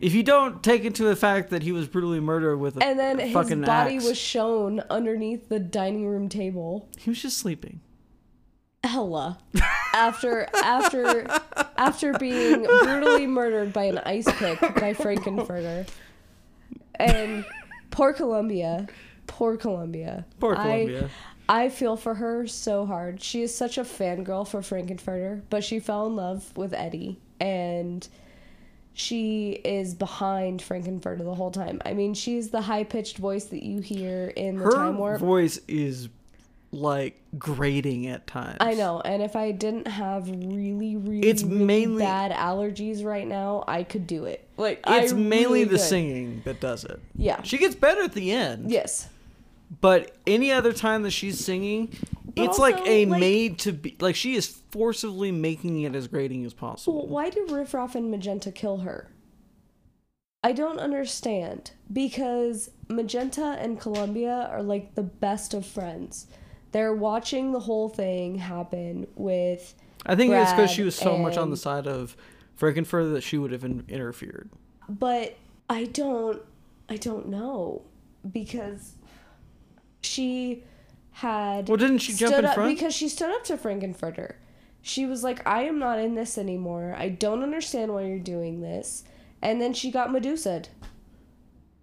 [0.02, 2.98] If you don't take into the fact that he was brutally murdered with a And
[2.98, 6.88] then his fucking body axe, was shown underneath the dining room table.
[6.98, 7.82] he was just sleeping.
[8.84, 9.40] Hella.
[9.94, 11.28] After after
[11.78, 15.86] after being brutally murdered by an ice pick by Frank-N-Furter.
[16.96, 17.44] And
[17.92, 18.88] poor Columbia.
[19.28, 20.26] Poor Columbia.
[20.40, 21.06] Poor Columbia.
[21.06, 21.10] I
[21.70, 23.22] feel for her so hard.
[23.24, 28.08] She is such a fangirl for Frank-N-Furter, but she fell in love with Eddie and
[28.94, 31.82] she is behind Frank-N-Furter the whole time.
[31.86, 35.20] I mean, she's the high pitched voice that you hear in the Her Time Warp.
[35.22, 36.10] voice is
[36.72, 38.58] like grating at times.
[38.60, 43.26] I know, and if I didn't have really, really, It's really mainly- bad allergies right
[43.28, 44.46] now, I could do it.
[44.58, 45.80] Like It's I mainly really the could.
[45.80, 47.00] singing that does it.
[47.16, 47.42] Yeah.
[47.42, 48.70] She gets better at the end.
[48.70, 49.08] Yes.
[49.82, 51.94] But any other time that she's singing,
[52.36, 56.08] But it's like a like- made to be like she is forcibly making it as
[56.08, 57.08] grating as Well, possible.
[57.08, 59.12] why do Riff Raff and Magenta kill her?
[60.44, 66.28] I don't understand because Magenta and Columbia are like the best of friends.
[66.72, 71.36] They're watching the whole thing happen with I think it's because she was so much
[71.38, 72.16] on the side of
[72.56, 74.50] Frank-N-Furter that she would have in- interfered.
[74.88, 75.36] but
[75.70, 76.42] I don't
[76.88, 77.82] I don't know
[78.32, 78.94] because
[80.02, 80.64] she
[81.12, 82.74] had Well, didn't she jump in front?
[82.76, 84.36] because she stood up to Frank-N-Furter.
[84.82, 86.96] She was like, "I am not in this anymore.
[86.98, 89.04] I don't understand why you're doing this."
[89.42, 90.70] And then she got Medusa'd.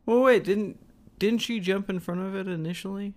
[0.06, 0.78] Well, wait, didn't
[1.18, 3.14] didn't she jump in front of it initially?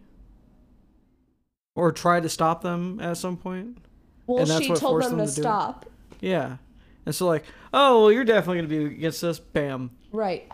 [1.76, 3.78] Or try to stop them at some point?
[4.28, 5.44] Well, And that's she what told them them to to do it?
[5.44, 5.86] stop.
[6.20, 6.58] Yeah.
[7.06, 9.40] And so like, oh well, you're definitely gonna be against us.
[9.40, 9.92] Bam.
[10.12, 10.50] Right.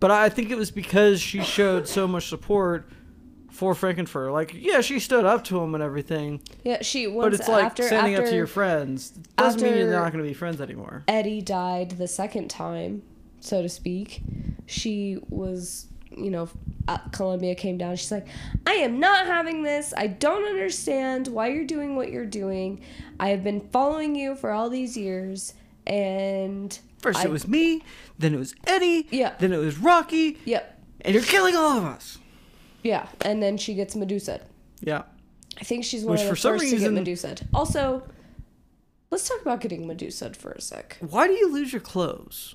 [0.00, 2.88] But I think it was because she showed so much support
[3.50, 4.32] for Frank-N-Furter.
[4.32, 7.82] Like, yeah, she stood up to him and everything, Yeah, she but it's like after
[7.82, 11.02] standing after up to your friends doesn't mean you're not going to be friends anymore.
[11.08, 13.02] Eddie died the second time,
[13.40, 14.22] so to speak.
[14.66, 16.48] She was, you know,
[16.86, 17.96] uh, Columbia came down.
[17.96, 18.26] She's like,
[18.66, 19.92] I am not having this.
[19.96, 22.80] I don't understand why you're doing what you're doing.
[23.18, 25.54] I have been following you for all these years,
[25.86, 27.82] and First I- it was me,
[28.18, 29.32] then it was Eddie, Yeah.
[29.38, 32.18] then it was Rocky, yep, and you're killing all of us.
[32.82, 33.08] Yeah.
[33.22, 34.40] And then she gets Medusa.
[34.80, 35.02] Yeah.
[35.60, 37.36] I think she's one Which of the for some first to reason- get Medusa.
[37.52, 38.02] Also,
[39.10, 40.96] let's talk about getting Medusa for a sec.
[41.00, 42.54] Why do you lose your clothes?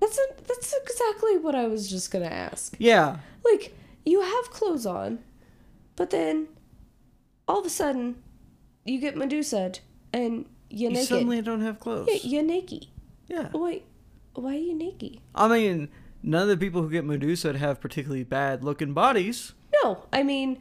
[0.00, 2.74] That's a, that's exactly what I was just gonna ask.
[2.78, 3.18] Yeah.
[3.44, 3.74] Like,
[4.06, 5.18] you have clothes on,
[5.96, 6.48] but then
[7.48, 8.16] all of a sudden
[8.84, 9.72] you get Medusa
[10.12, 11.08] and you're You naked.
[11.08, 12.08] suddenly don't have clothes.
[12.10, 12.86] Yeah, you're naked.
[13.26, 13.48] Yeah.
[13.52, 13.84] Wait,
[14.34, 15.18] why are you naked?
[15.34, 15.88] I mean,
[16.22, 19.52] none of the people who get Medusa have particularly bad looking bodies.
[19.82, 20.58] No, I mean,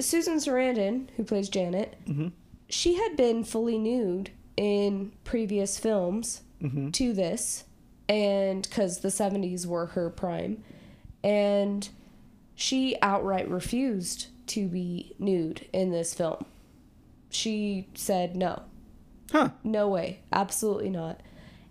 [0.00, 2.32] Susan Sarandon, who plays Janet, Mhm.
[2.68, 6.92] she had been fully nude in previous films Mhm.
[6.94, 7.64] to this,
[8.08, 10.62] and because the 70s were her prime,
[11.22, 11.88] and
[12.54, 16.44] she outright refused to be nude in this film.
[17.30, 18.62] She said, no,
[19.32, 19.50] Huh.
[19.64, 21.20] no way, absolutely not.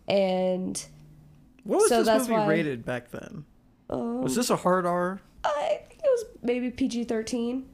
[0.08, 0.84] And
[1.64, 3.46] What was So this movie why- rated back then?
[3.90, 5.22] um, Was this a hard R?
[5.44, 7.66] I think it was maybe PG 13.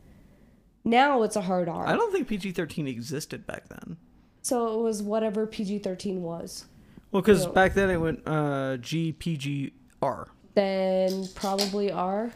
[0.85, 1.85] Now it's a hard R.
[1.87, 3.97] I don't think PG 13 existed back then.
[4.41, 6.65] So it was whatever PG 13 was.
[7.11, 7.51] Well, because No.
[7.51, 10.27] back then it went uh, GPGR.
[10.55, 12.31] then probably R.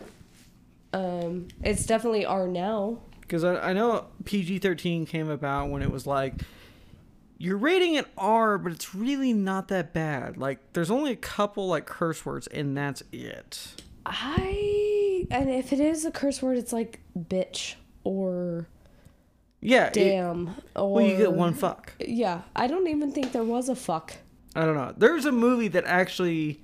[0.93, 2.99] Um, it's definitely R now.
[3.21, 6.41] Because I, I know PG 13 came about when it was like,
[7.43, 10.37] you're rating it R, but it's really not that bad.
[10.37, 13.81] Like, there's only a couple, like, curse words, and that's it.
[14.05, 18.67] I and if it is a curse word, it's like bitch or
[19.61, 19.87] Yeah.
[19.87, 21.93] it- damn or well, you get one fuck.
[21.99, 24.13] Yeah, I don't even think there was a fuck.
[24.55, 24.93] I don't know.
[24.97, 26.61] There's a movie that actually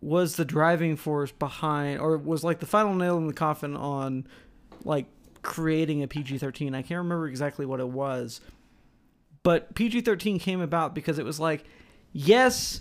[0.00, 4.26] was the driving force behind, or was like the final nail in the coffin on,
[4.84, 5.06] like
[5.42, 6.74] creating a PG-13.
[6.74, 8.40] I can't remember exactly what it was,
[9.44, 11.64] but PG-13 came about because it was like,
[12.12, 12.80] yes,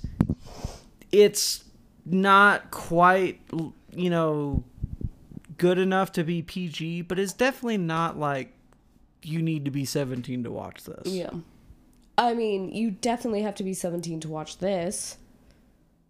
[1.11, 1.63] it's
[2.05, 3.39] not quite,
[3.91, 4.63] you know,
[5.57, 8.53] good enough to be PG, but it's definitely not like
[9.21, 11.13] you need to be 17 to watch this.
[11.13, 11.29] Yeah.
[12.17, 15.17] I mean, you definitely have to be 17 to watch this.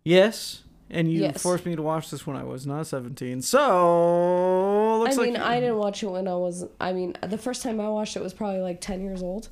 [0.06, 1.42] Yes, and you Yes.
[1.42, 3.42] forced me to watch this when I was not 17.
[3.42, 6.66] So, looks I mean, like I didn't watch it when I was.
[6.80, 9.50] I mean, the first time I watched it was probably like 10 years old.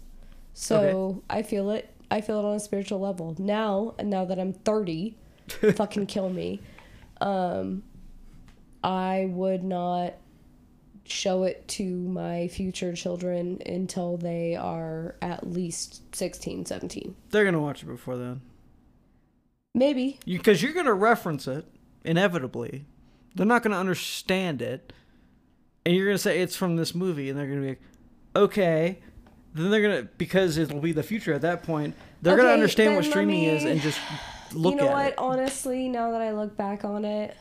[0.54, 1.90] So I feel it.
[2.10, 3.36] I feel it on a spiritual level.
[3.40, 5.16] Now, now that I'm 30,
[5.76, 6.62] fucking kill me.
[7.22, 7.84] Um,
[8.84, 10.16] I would not
[11.06, 17.16] show it to my future children until they are at least 16, 17.
[17.30, 18.42] they're going to watch it before then.
[19.74, 20.20] Maybe.
[20.26, 21.66] Because you, are going to reference it,
[22.04, 22.86] inevitably.
[23.36, 24.92] They're not going to understand it.
[25.86, 27.82] And you're going to say it's from this movie, and they're going to be like,
[28.36, 29.00] okay.
[29.54, 32.54] Then they're going to, because it'll be the future at that point, they're going to
[32.54, 34.00] understand what streaming is and just
[34.54, 35.08] look you know at what?
[35.08, 35.14] it.
[35.18, 37.36] Honestly, now that I look back on it,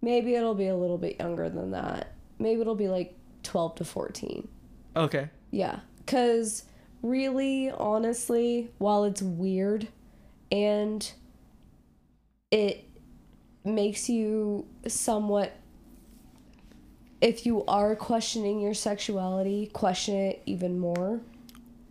[0.00, 2.14] maybe it'll be a little bit younger than that.
[2.38, 4.48] Maybe it'll be like 12 to 14.
[4.96, 5.28] Okay.
[5.50, 5.80] Yeah.
[5.98, 6.64] Because
[7.02, 9.88] really, honestly, while it's weird
[10.50, 11.12] and
[12.50, 12.84] it
[13.64, 15.52] makes you somewhat.
[17.20, 21.20] If you are questioning your sexuality, question it even more.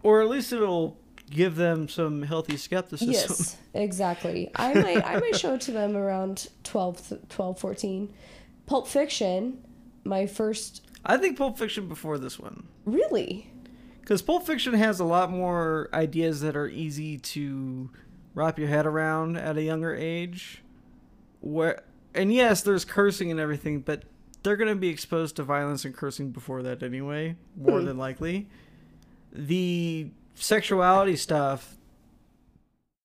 [0.01, 0.97] Or at least it'll
[1.30, 3.13] give them some healthy skepticism.
[3.13, 4.49] Yes, exactly.
[4.55, 8.13] I might I might show it to them around 12, th- 12 14.
[8.65, 9.63] Pulp Fiction,
[10.03, 12.67] my first I think Pulp Fiction before this one.
[12.86, 13.49] really
[14.01, 17.89] Because Pulp Fiction has a lot more ideas that are easy to
[18.34, 20.63] wrap your head around at a younger age.
[21.41, 21.84] Where
[22.15, 24.03] and yes, there's cursing and everything, but
[24.44, 27.86] they're gonna be exposed to violence and cursing before that anyway, more Hmm.
[27.86, 28.48] than likely.
[29.32, 31.78] The sexuality stuff,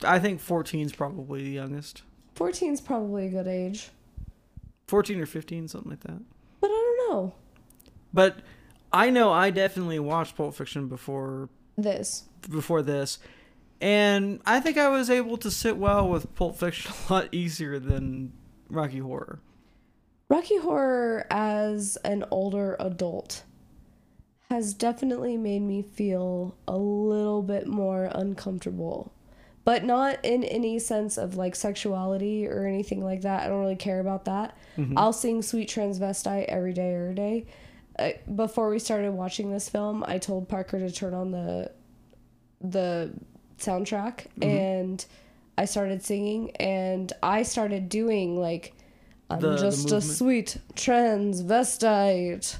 [0.02, 2.02] I think 14 is probably the youngest.
[2.34, 3.90] 14 is probably a good age.
[4.86, 6.20] 14 or 15, something like that.
[6.60, 7.34] But I don't know.
[8.12, 8.38] But
[8.92, 12.24] I know I definitely watched Pulp Fiction before This.
[12.48, 13.18] before this,
[13.80, 17.78] and I think I was able to sit well with Pulp Fiction a lot easier
[17.78, 18.32] than
[18.68, 19.40] Rocky Horror.
[20.28, 23.42] Rocky Horror as an older adult
[24.50, 29.12] has definitely made me feel a little bit more uncomfortable.
[29.64, 33.42] But not in any sense of like sexuality or anything like that.
[33.44, 34.56] I don't really care about that.
[34.96, 37.46] I'll sing Sweet Transvestite every day, every day.
[37.98, 41.70] Uh, before we started watching this film, I told Parker to turn on the
[42.60, 43.12] the
[43.58, 45.04] soundtrack and
[45.56, 48.74] I started singing and I started doing like
[49.30, 52.56] I'm The- the just a sweet transvestite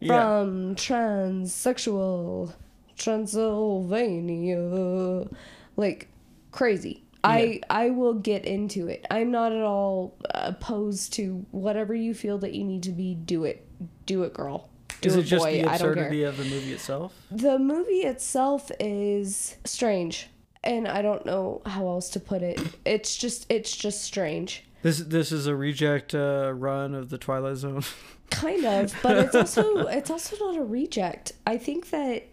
[0.00, 0.40] Yeah.
[0.42, 2.52] from transsexual
[2.96, 5.28] Transylvania.
[5.76, 6.08] Like
[6.50, 7.04] crazy.
[7.22, 9.06] I I will get into it.
[9.10, 13.14] I'm not at all opposed to whatever you feel that you need to be.
[13.14, 13.66] Do it.
[14.06, 14.68] Do it, girl.
[15.02, 15.62] Do Is it, it just boy.
[15.62, 16.04] the I don't care.
[16.04, 17.14] absurdity of the movie itself?
[17.30, 20.28] The movie itself is strange,
[20.64, 22.60] and I don't know how else to put it.
[22.84, 24.64] It's just it's just strange.
[24.82, 27.82] This this is a reject uh, run of the Twilight Zone.
[28.30, 31.32] Kind of, but it's also it's also not a reject.
[31.46, 32.24] I think that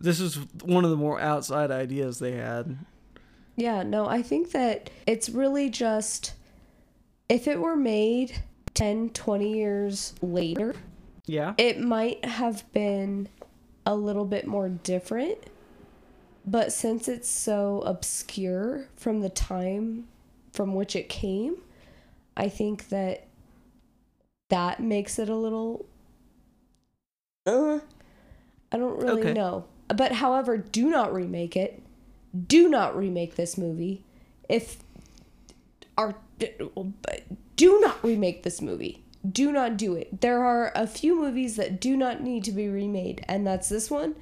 [0.00, 2.78] this is one of the more outside ideas they had.
[3.56, 6.32] yeah, no, I think that it's really just
[7.28, 8.40] if it were made
[8.74, 10.74] 10, 20 years later,
[11.26, 11.54] Yeah.
[11.58, 13.28] it might have been
[13.84, 15.38] a little bit more different.
[16.46, 20.08] But since it's so obscure from the time
[20.52, 21.56] from which it came,
[22.38, 23.26] I think that
[24.48, 25.84] that makes it a little.
[27.44, 27.80] Uh,
[28.72, 29.32] I don't really Okay.
[29.34, 29.64] know.
[29.88, 31.82] But however, do not remake it.
[32.46, 34.04] Do not remake this movie.
[34.48, 34.78] If
[35.96, 36.14] are
[37.56, 39.02] do not remake this movie.
[39.28, 40.20] Do not do it.
[40.20, 43.90] There are a few movies that do not need to be remade, and that's this
[43.90, 44.14] one,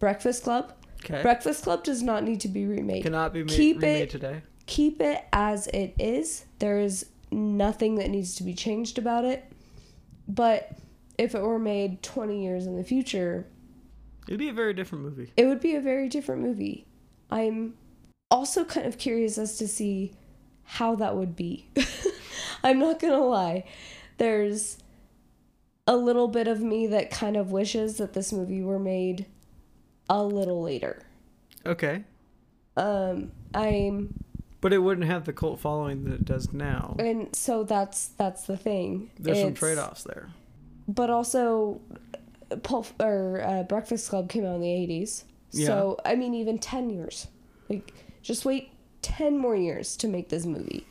[0.00, 0.72] Breakfast Club.
[1.04, 1.22] Okay.
[1.22, 3.04] Breakfast Club does not need to be remade.
[3.04, 4.42] Cannot be made, Keep remade it today.
[4.66, 6.44] keep it as it is.
[6.58, 9.44] There is nothing that needs to be changed about it.
[10.28, 10.78] But
[11.18, 13.46] if it were made 20 years in the future,
[14.28, 15.32] It'd be a very different movie.
[15.36, 16.86] it would be a very different movie.
[17.30, 17.74] I'm
[18.30, 20.12] also kind of curious as to see
[20.64, 21.68] how that would be.
[22.64, 23.64] I'm not going to lie.
[24.18, 24.78] There's
[25.88, 29.26] a little bit of me that kind of wishes that this movie were made
[30.08, 31.02] a little later.
[31.66, 32.04] Okay.
[32.76, 34.14] Um I'm
[34.62, 36.96] But it wouldn't have the cult following that it does now.
[36.98, 39.10] and so that's that's the thing.
[39.18, 40.30] There's some trade offs there.
[40.88, 41.80] But also
[42.62, 45.24] Pulp or uh, Breakfast Club came out in the 80s.
[45.50, 47.26] So, I mean even 10 years.
[47.68, 47.92] Like
[48.22, 48.70] just wait
[49.02, 50.86] 10 more years to make this movie.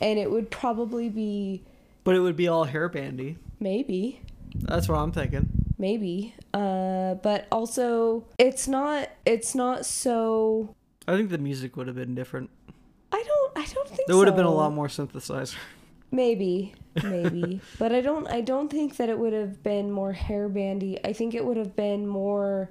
[0.00, 1.62] And it would probably be
[2.04, 3.38] But it would be all hair bandy.
[3.60, 4.20] maybe
[4.54, 5.48] That's what I'm thinking.
[5.78, 10.74] maybe uh but also it's not it's not so
[11.08, 12.50] I think the music would have been different.
[13.12, 15.56] I don't I don't think There would have been a lot more synthesizer.
[16.10, 18.26] Maybe, maybe, but I don't.
[18.28, 20.98] I don't think that it would have been more hair bandy.
[21.04, 22.70] I think it would have been more.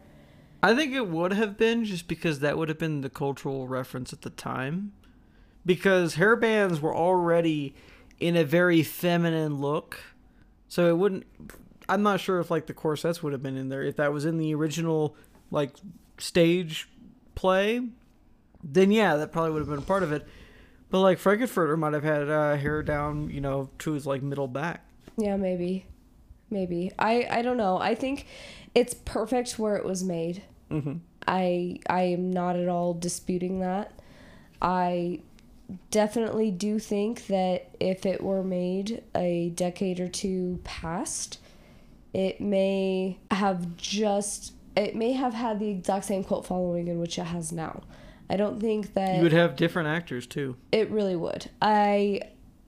[0.64, 4.14] I think it would have been just because that would have been the cultural reference
[4.14, 4.94] at the time.
[5.66, 7.76] Because hair bands were already
[8.20, 10.00] in a very feminine look.
[10.68, 11.26] So it wouldn't
[11.88, 14.26] I'm not sure if like the corsets would have been in there if that was
[14.26, 15.16] in the original
[15.52, 15.76] like
[16.18, 16.88] stage
[17.36, 17.82] play.
[18.64, 20.28] Then yeah, that probably would have been a part of it.
[20.90, 24.48] But like Frank-N-Furter might have had uh, hair down, you know, to his like middle
[24.48, 24.86] back.
[25.18, 25.86] Yeah, maybe,
[26.50, 26.92] maybe.
[27.00, 27.78] I I don't know.
[27.78, 28.26] I think
[28.74, 30.44] it's perfect where it was made.
[30.70, 31.00] Mhm.
[31.28, 33.92] I I am not at all disputing that.
[34.62, 35.20] I
[35.90, 41.40] definitely do think that if it were made a decade or two past,
[42.14, 47.18] it may have just it may have had the exact same cult following in which
[47.18, 47.82] it has now.
[48.30, 50.56] I don't think that You would have different actors too.
[50.72, 51.50] it really would.
[51.62, 52.22] I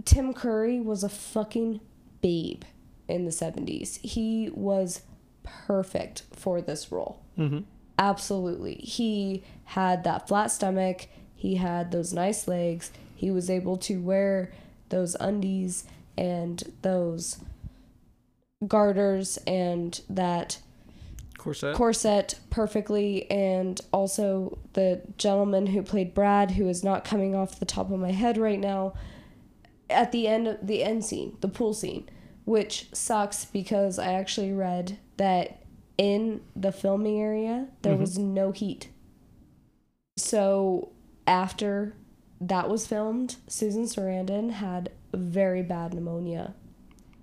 [0.05, 1.80] Tim Curry was a fucking
[2.22, 2.64] babe
[3.08, 3.97] in the 70s.
[4.03, 5.01] He was
[5.43, 7.20] perfect for this role.
[7.38, 7.64] Mhm.
[7.99, 8.76] Absolutely.
[8.76, 12.91] He had that flat stomach, he had those nice legs.
[13.16, 14.51] He was able to wear
[14.89, 15.86] those undies
[16.18, 17.38] and those
[18.68, 20.60] garters and that
[21.47, 21.75] Corset.
[21.75, 27.65] corset perfectly and also the gentleman who played Brad who is not coming off the
[27.65, 28.93] top of my head right now
[29.89, 32.09] at the end of the end scene the pool scene
[32.43, 35.63] which sucks because I actually read that
[35.97, 38.01] in the filming area there mm-hmm.
[38.01, 38.89] was no heat.
[40.17, 40.91] So
[41.25, 41.95] after
[42.41, 46.53] that was filmed Susan Sarandon had very bad pneumonia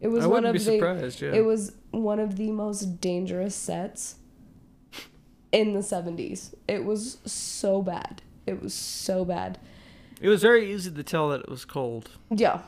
[0.00, 1.32] it was I one of be the surprised, yeah.
[1.32, 4.16] it was one of the most dangerous sets
[5.52, 6.54] in the 70s.
[6.68, 8.22] It was so bad.
[8.46, 9.58] It was so bad.
[10.20, 12.60] It was very easy to tell that it was cold, Yeah.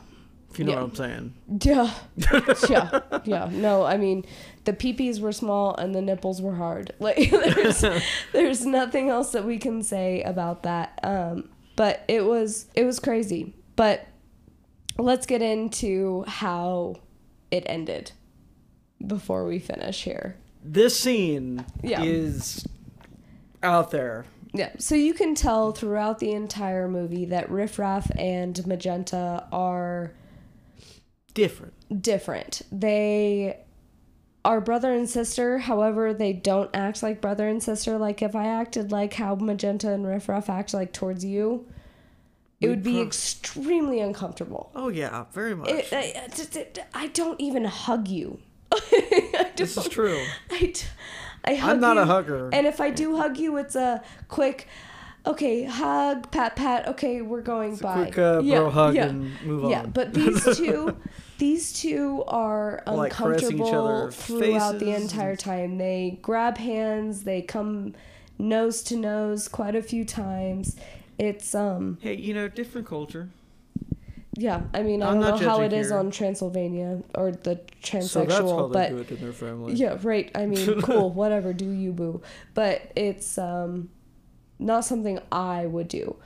[0.50, 0.80] if you know Yeah.
[0.82, 1.34] what I'm saying.
[1.62, 1.94] Yeah.
[2.70, 3.00] yeah.
[3.24, 3.48] Yeah.
[3.52, 4.24] No, I mean,
[4.64, 6.92] the peepees were small and the nipples were hard.
[7.00, 7.84] Like there's
[8.32, 10.98] there's nothing else that we can say about that.
[11.02, 13.54] Um but it was it was crazy.
[13.76, 14.06] But
[14.98, 16.96] let's get into how
[17.56, 18.12] it ended
[19.04, 20.36] before we finish here.
[20.64, 22.02] This scene Yeah.
[22.02, 22.66] is
[23.62, 24.24] out there.
[24.52, 30.12] Yeah, so you can tell throughout the entire movie that Riff Raff and Magenta are
[31.34, 31.74] Different.
[32.02, 32.62] different.
[32.72, 33.58] They
[34.44, 37.98] are brother and sister, however, they don't act like brother and sister.
[37.98, 41.66] Like if I acted like how Magenta and Riff Raff act like towards you,
[42.60, 44.70] it We'd be extremely uncomfortable.
[44.74, 45.68] Oh yeah, very much.
[45.68, 46.30] It, I,
[46.94, 48.38] I don't even hug you.
[49.56, 50.22] This is true.
[50.50, 50.74] I,
[51.44, 52.50] I hug I'm not a hugger.
[52.52, 54.68] And if I do hug you, it's a quick,
[55.26, 56.86] okay, hug, pat, pat.
[56.88, 57.94] Okay, we're going It's a by.
[57.94, 59.66] quick uh, yeah, bro hug yeah, and move yeah.
[59.66, 59.70] on.
[59.70, 60.94] Yeah, but these two,
[61.38, 65.78] these two are Like each uncomfortable throughout the entire time.
[65.78, 67.24] They grab hands.
[67.24, 67.94] They come
[68.38, 70.76] nose to nose quite a few times.
[71.18, 73.30] It's um hey, you know, different culture.
[74.36, 74.62] yeah.
[74.74, 75.98] I mean I I'm don't not know how it judging is here.
[75.98, 79.74] on Transylvania or the transsexual, So that's how they but do it in their family.
[79.74, 80.30] yeah, right.
[80.34, 82.20] I mean, cool, whatever, do you boo.
[82.54, 83.90] But it's um
[84.58, 86.16] not something I would do.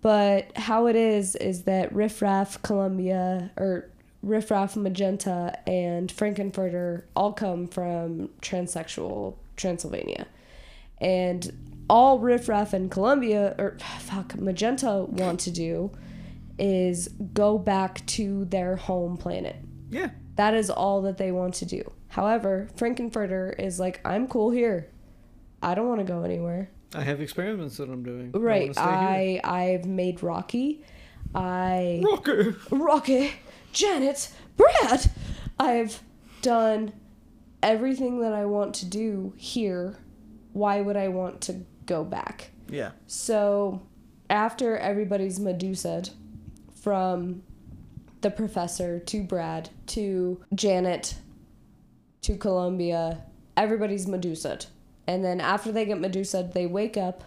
[0.00, 3.90] But how it is is that riffraff Columbia or
[4.22, 10.26] riffraff Magenta and Frank-N-Furter all come from transsexual Transylvania.
[11.00, 15.90] And all Riff Raff and Columbia or fuck Magenta want to do
[16.58, 19.56] is go back to their home planet.
[19.90, 20.10] Yeah.
[20.36, 21.92] That is all that they want to do.
[22.08, 24.90] However, Frank-N-Furter is like, I'm cool here.
[25.62, 26.70] I don't want to go anywhere.
[26.94, 28.32] I have experiments that I'm doing.
[28.32, 28.76] Right.
[28.78, 30.84] I, I I've made Rocky.
[31.34, 32.56] I Rocker.
[32.70, 33.32] Rocky.
[33.72, 35.10] Janet, Brad,
[35.58, 36.02] I've
[36.40, 36.92] done
[37.62, 39.98] everything that I want to do here.
[40.52, 42.52] Why would I want to go back?
[42.70, 42.92] Yeah.
[43.08, 43.82] So,
[44.30, 46.10] after everybody's Medusa'd,
[46.80, 47.42] from
[48.20, 51.16] the professor to Brad to Janet
[52.22, 53.24] to Columbia,
[53.56, 54.66] everybody's Medusa'd.
[55.06, 57.24] And then after they get Medusa'd, they wake up.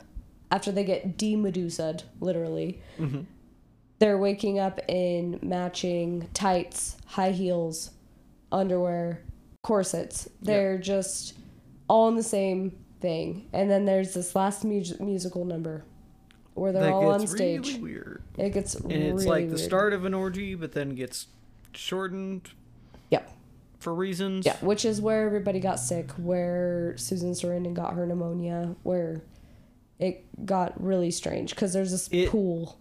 [0.52, 3.22] After they get de-Medusa'd, literally, mm-hmm.
[4.00, 7.92] they're waking up in matching tights, high heels,
[8.52, 9.22] underwear,
[9.64, 10.28] corsets.
[10.42, 11.36] They're just
[11.88, 13.48] all in the same thing.
[13.52, 15.84] And then there's this last mu- musical number
[16.54, 17.68] where they're that all on stage.
[17.76, 18.24] really weird.
[18.38, 21.28] It gets And really it's like the start of an orgy, but then gets
[21.74, 22.50] shortened
[23.10, 23.24] Yeah.
[23.80, 24.46] for reasons.
[24.46, 29.22] Yeah, which is where everybody got sick, where Susan Sarandon got her pneumonia, where
[30.00, 32.78] it got really strange because there's this It- pool.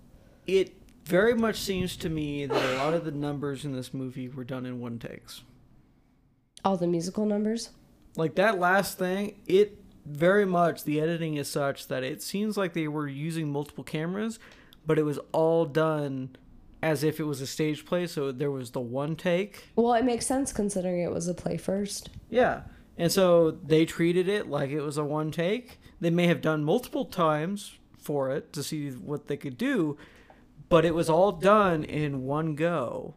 [0.47, 0.73] It
[1.05, 4.45] very much seems to me that a lot of the numbers in this movie were
[4.45, 5.43] done in one takes.
[6.65, 7.71] All the musical numbers.
[8.17, 12.73] Like that last thing, it very much the editing is such that it seems like
[12.73, 14.39] they were using multiple cameras,
[14.87, 16.37] but it was all done
[16.83, 19.65] as if it was a stage play, so there was the one take.
[19.77, 22.11] Well, it makes sense considering it was a play first.
[22.31, 22.63] Yeah.
[22.97, 25.79] And so they treated it like it was a one take.
[26.01, 29.99] They may have done multiple times for it to see what they could do,
[30.69, 33.15] but it was all done in one go.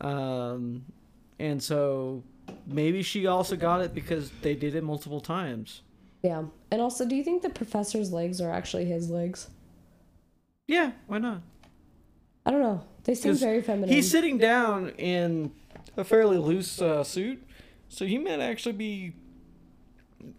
[0.00, 0.84] Um,
[1.38, 2.22] and so
[2.66, 5.82] maybe she also got it because they did it multiple times.
[6.22, 6.44] Yeah.
[6.70, 9.48] And also, do you think the professor's legs are actually his legs?
[10.66, 11.42] Yeah, why not?
[12.44, 12.82] I don't know.
[13.04, 13.88] They seem very feminine.
[13.88, 15.52] He's sitting down in
[15.96, 17.42] a fairly loose uh, suit,
[17.88, 19.12] so he might actually be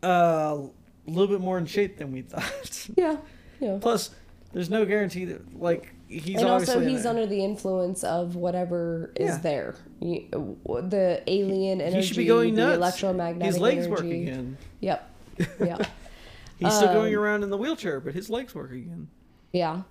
[0.04, 0.70] uh, a
[1.10, 2.88] little bit more in shape than we thought.
[2.98, 3.18] yeah.
[3.60, 3.78] Yeah.
[3.82, 4.12] Plus,
[4.54, 9.30] there's no guarantee that like he's and also, he's under the influence of whatever is
[9.30, 9.38] Yeah.
[9.40, 9.76] there.
[10.02, 12.78] You- The alien energy, he should be going the nuts.
[12.78, 13.90] electromagnetic His legs energy.
[13.92, 14.58] work again.
[14.82, 15.14] Yep.
[15.60, 15.78] Yeah.
[16.60, 19.10] He's still going Um, around in the wheelchair, but his legs work again.
[19.54, 19.84] Yeah.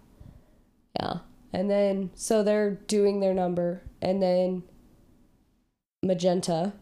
[0.98, 1.18] Yeah.
[1.52, 4.64] And then so they're doing their number and then
[6.02, 6.72] Magenta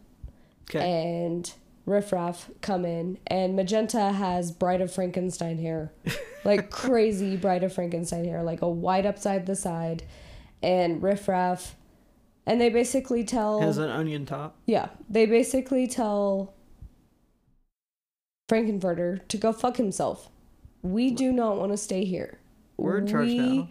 [0.69, 0.79] Okay.
[0.79, 1.51] and
[1.85, 5.91] Riffraff come in and Magenta has Bride of Frankenstein hair.
[6.43, 10.03] Like crazy Bride of Frankenstein hair, like a white upside the side.
[10.61, 11.75] And Riffraff.
[12.45, 14.55] And they basically tell Has an onion top.
[14.67, 16.53] Yeah, they basically tell
[18.47, 20.29] Frank-N-Furter to go fuck himself.
[20.81, 22.37] We do not want to stay here.
[22.77, 23.67] We're in charge we now.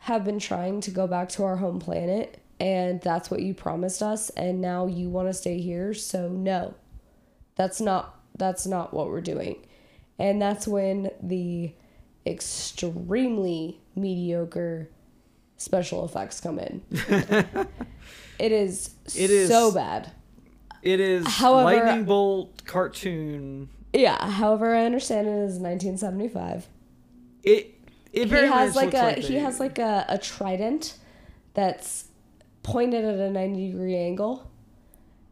[0.00, 4.02] have been trying to go back to our home planet, and that's what you promised
[4.02, 5.94] us, and now you want to stay here.
[5.94, 6.74] So no,
[7.56, 9.64] that's not that's not what we're doing,
[10.18, 11.72] and that's when the
[12.26, 14.90] extremely mediocre
[15.56, 16.82] special effects come in.
[18.38, 20.10] it is It is- so bad.
[20.82, 23.68] It is However- lightning bolt cartoon.
[23.92, 26.68] Yeah, however, I understand it is 1975.
[27.42, 27.74] It
[28.12, 30.96] it He very has much like a like he has like a, a trident
[31.54, 32.06] that's
[32.62, 34.50] pointed at a 90 degree angle,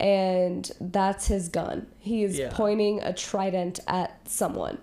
[0.01, 1.87] and that's his gun.
[1.99, 2.51] He is Yeah.
[2.53, 4.79] pointing a trident at someone,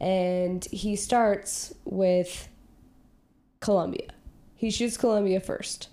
[0.00, 2.48] and he starts with
[3.60, 4.10] Columbia.
[4.54, 5.88] He shoots Columbia first.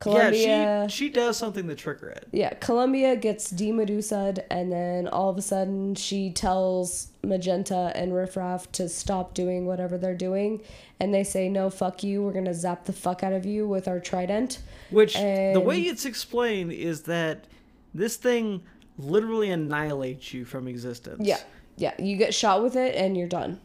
[0.00, 0.46] Columbia.
[0.46, 2.26] Yeah, she she does something to trigger it.
[2.32, 8.72] Yeah, Columbia gets demedusa'd, and then all of a sudden she tells Magenta and Riffraff
[8.72, 10.62] to stop doing whatever they're doing,
[10.98, 12.22] and they say, "No, fuck you.
[12.22, 14.60] We're gonna zap the fuck out of you with our trident."
[14.90, 17.44] Which the way it's explained is that
[17.92, 18.62] this thing
[18.96, 21.26] literally annihilates you from existence.
[21.26, 21.40] Yeah,
[21.76, 21.92] yeah.
[21.98, 23.60] You get shot with it, and you're done.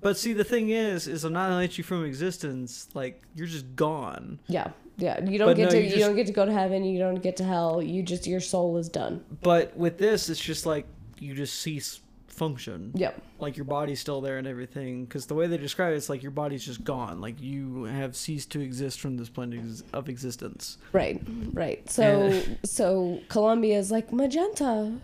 [0.00, 2.88] But see, the thing is, is annihilates you from existence.
[2.94, 4.40] Like you're just gone.
[4.46, 5.22] Yeah, yeah.
[5.24, 6.84] You don't But get no, to you you, just- don't get to go to heaven.
[6.84, 7.82] You don't get to hell.
[7.82, 9.24] You just your soul is done.
[9.42, 10.86] But with this, it's just like
[11.18, 12.90] you just cease function.
[12.94, 13.22] Yep.
[13.38, 15.04] Like your body's still there and everything.
[15.04, 17.20] Because the way they describe it, it's like your body's just gone.
[17.20, 20.78] Like you have ceased to exist from this plane of existence.
[20.92, 21.20] Right,
[21.52, 21.88] right.
[21.88, 24.98] So so Columbia's like Magenta,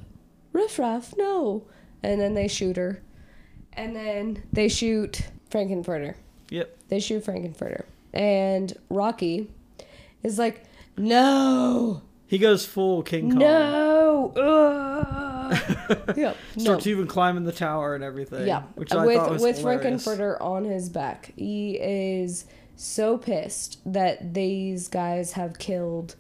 [0.53, 1.65] riffraff, no,
[2.03, 3.01] and then they shoot her,
[3.75, 6.15] and then they shoot Frank-N-Furter.
[6.51, 6.77] Yep.
[6.89, 9.51] They shoot Frank-N-Furter, and Rocky
[10.23, 10.65] is like,
[10.97, 13.39] no, He goes full King Kong.
[13.39, 16.63] no, ugh." yep, no.
[16.63, 18.47] Starts even climbing the tower and everything.
[18.47, 20.05] Yeah, Which I with thought was with hilarious.
[20.05, 22.45] Frank-N-Furter on his back, he is
[22.77, 26.17] so pissed that these guys have killed.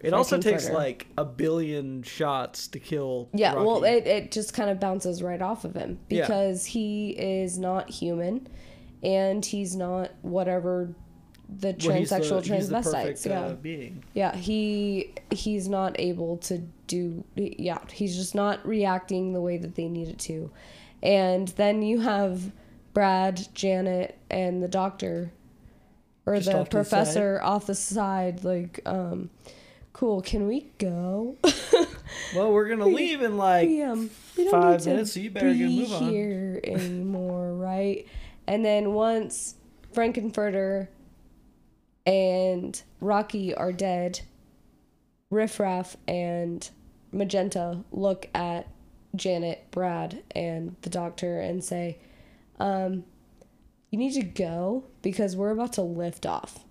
[0.00, 3.28] It also takes like a billion shots to kill.
[3.34, 6.22] Yeah, well, it, it just kind of bounces right off of him Yeah.
[6.22, 8.48] because he is not human
[9.02, 10.94] and he's not whatever
[11.58, 13.40] the Well, he's the- transsexual he's the perfect, yeah.
[13.40, 14.02] uh, being.
[14.14, 19.74] Yeah, he he's not able to do yeah, he's just not reacting the way that
[19.74, 20.50] they needed to.
[21.02, 22.52] And then you have
[22.92, 25.30] Brad, Janet, and the doctor
[26.26, 29.30] or Just the to the professor off the side like um
[29.92, 31.36] cool, can we go?
[32.34, 35.30] Well, we're gonna leave in like we, um, don't five need to minutes, so you
[35.30, 36.10] better get move on.
[36.10, 38.04] here anymore, right?
[38.48, 39.54] And then once
[39.92, 40.88] Frank-N-Furter
[42.10, 44.20] and Rocky are dead,
[45.30, 46.68] Riff Raff and
[47.12, 48.66] Magenta look at
[49.14, 51.98] Janet, Brad, and the doctor and say,
[52.58, 53.04] um,
[53.90, 56.64] you need to go because we're about to lift off.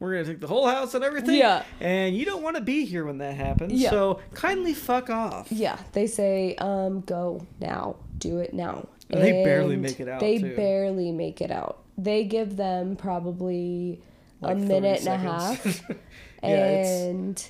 [0.00, 1.34] we're gonna take the whole house and everything.
[1.36, 1.62] Yeah.
[1.80, 3.72] And you don't want to be here when that happens.
[3.72, 3.90] Yeah.
[3.90, 5.50] So kindly fuck off.
[5.50, 8.86] Yeah, they say, um, go now, do it now.
[9.10, 10.54] And they barely make it out, They too.
[10.54, 11.82] barely make it out.
[11.96, 14.00] They give them probably
[14.40, 15.64] Like a minute and a half,
[16.42, 17.48] Yeah, it's- and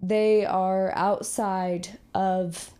[0.00, 2.70] they are outside of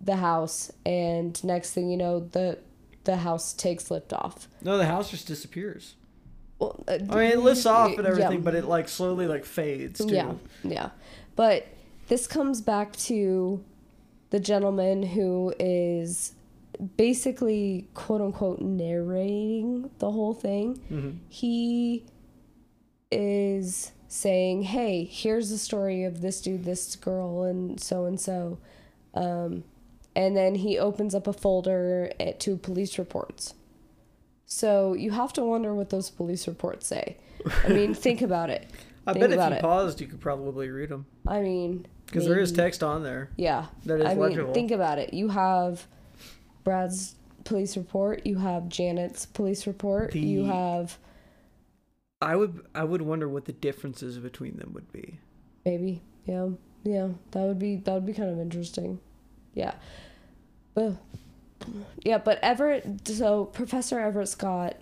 [0.00, 0.70] the house.
[0.86, 2.58] And next thing you know, the
[3.04, 4.48] the house takes lift off.
[4.62, 5.94] No, the house just disappears.
[6.58, 8.08] Well, uh, I mean, it lifts off and yeah.
[8.10, 10.14] everything, but it like slowly like fades too.
[10.14, 10.90] Yeah, yeah.
[11.34, 11.66] But
[12.08, 13.64] this comes back to
[14.28, 16.34] the gentleman who is
[16.96, 20.80] basically quote unquote narrating the whole thing.
[20.90, 21.16] Mhm.
[21.28, 22.04] He
[23.10, 28.58] is saying, "Hey, here's the story of this dude, this girl, and so and so,"
[29.14, 29.64] um,
[30.16, 33.54] and then he opens up a folder at, to police reports.
[34.46, 37.16] So you have to wonder what those police reports say.
[37.64, 38.68] I mean, think about it.
[39.06, 39.62] I Think bet if you it.
[39.62, 43.30] paused, you could probably read them I mean, because there is text on there.
[43.36, 43.66] Yeah.
[43.86, 45.14] that is I mean, think about it.
[45.14, 45.86] You have
[46.64, 47.14] Brad's
[47.44, 48.26] police report.
[48.26, 50.14] You have Janet's police report.
[50.14, 50.98] you have
[52.20, 55.18] I would I would wonder what the differences between them would be.
[55.64, 56.48] maybe yeah
[56.84, 59.00] yeah that would be that would be kind of interesting.
[59.54, 59.74] Yeah.
[60.74, 60.94] But
[62.04, 63.06] yeah, but Everett.
[63.08, 64.76] So Professor Everett Scott,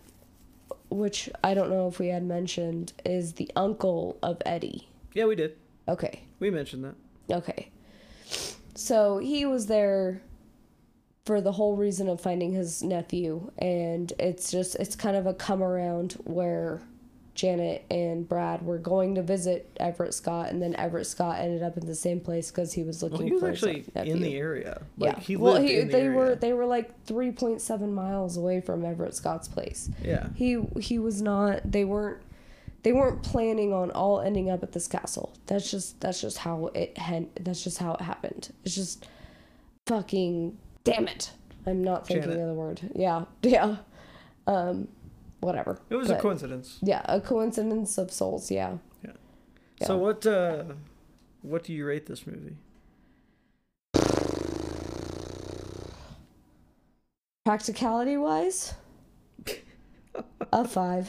[0.90, 4.89] which I don't know if we had mentioned, is the uncle of Eddie.
[5.15, 5.56] Yeah, we did.
[5.89, 6.24] Okay.
[6.40, 6.94] We mentioned that.
[7.35, 7.70] Okay.
[8.74, 10.23] So he was there
[11.24, 15.35] for the whole reason of finding his nephew, and it's just, it's kind of a
[15.35, 16.81] come around where
[17.39, 21.77] Janet and Brad were going to visit Everett Scott, and then Everett Scott ended up
[21.77, 24.35] in the same place because he was looking Well, he was for actually in the
[24.35, 24.82] area.
[24.97, 25.20] Like yeah.
[25.20, 26.16] he well, he, the they area.
[26.19, 29.89] were they were like three point seven miles away from Everett Scott's place.
[30.02, 30.31] Yeah.
[30.35, 31.60] He he was not.
[31.70, 32.20] They weren't.
[32.82, 35.32] They weren't planning on all ending up at this castle.
[35.47, 37.28] That's just that's just how it had.
[37.40, 38.52] That's just how it happened.
[38.65, 39.06] It's just
[39.86, 41.31] fucking damn it.
[41.66, 42.40] I'm not thinking Janet.
[42.40, 42.81] of the word.
[42.97, 43.77] Yeah, yeah.
[44.48, 44.89] Um,
[45.40, 45.78] whatever.
[45.90, 46.78] It was a coincidence.
[46.82, 48.51] Yeah, a coincidence of souls.
[48.51, 48.78] Yeah.
[49.02, 49.12] Yeah.
[49.86, 50.65] So what uh
[51.43, 52.56] what do you rate this movie?
[57.44, 58.74] Practicality wise,
[60.52, 61.09] a five.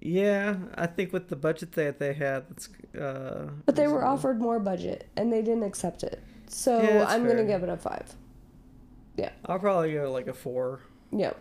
[0.00, 4.40] Yeah, I think with the budget that they had, that's uh But they were offered
[4.40, 6.22] more budget and they didn't accept it.
[6.48, 8.14] So Yeah, I'm gonna give it a five.
[9.16, 9.30] Yeah.
[9.46, 10.80] I'll probably go like a 4.
[11.10, 11.32] Yeah.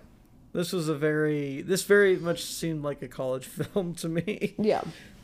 [0.53, 4.53] This was a very this very much seemed like a college film to me.
[4.59, 4.81] Yeah.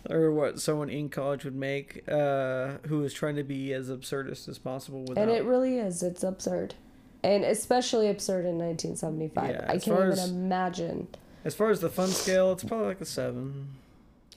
[0.10, 4.48] or what someone in college would make uh who is trying to be as absurdist
[4.48, 6.02] as possible without And it really is.
[6.04, 6.76] It's absurd.
[7.24, 9.50] And especially absurd in 1975.
[9.50, 11.08] Yeah, I can't even as- imagine.
[11.44, 13.68] As far as the fun scale, it's probably like a 7.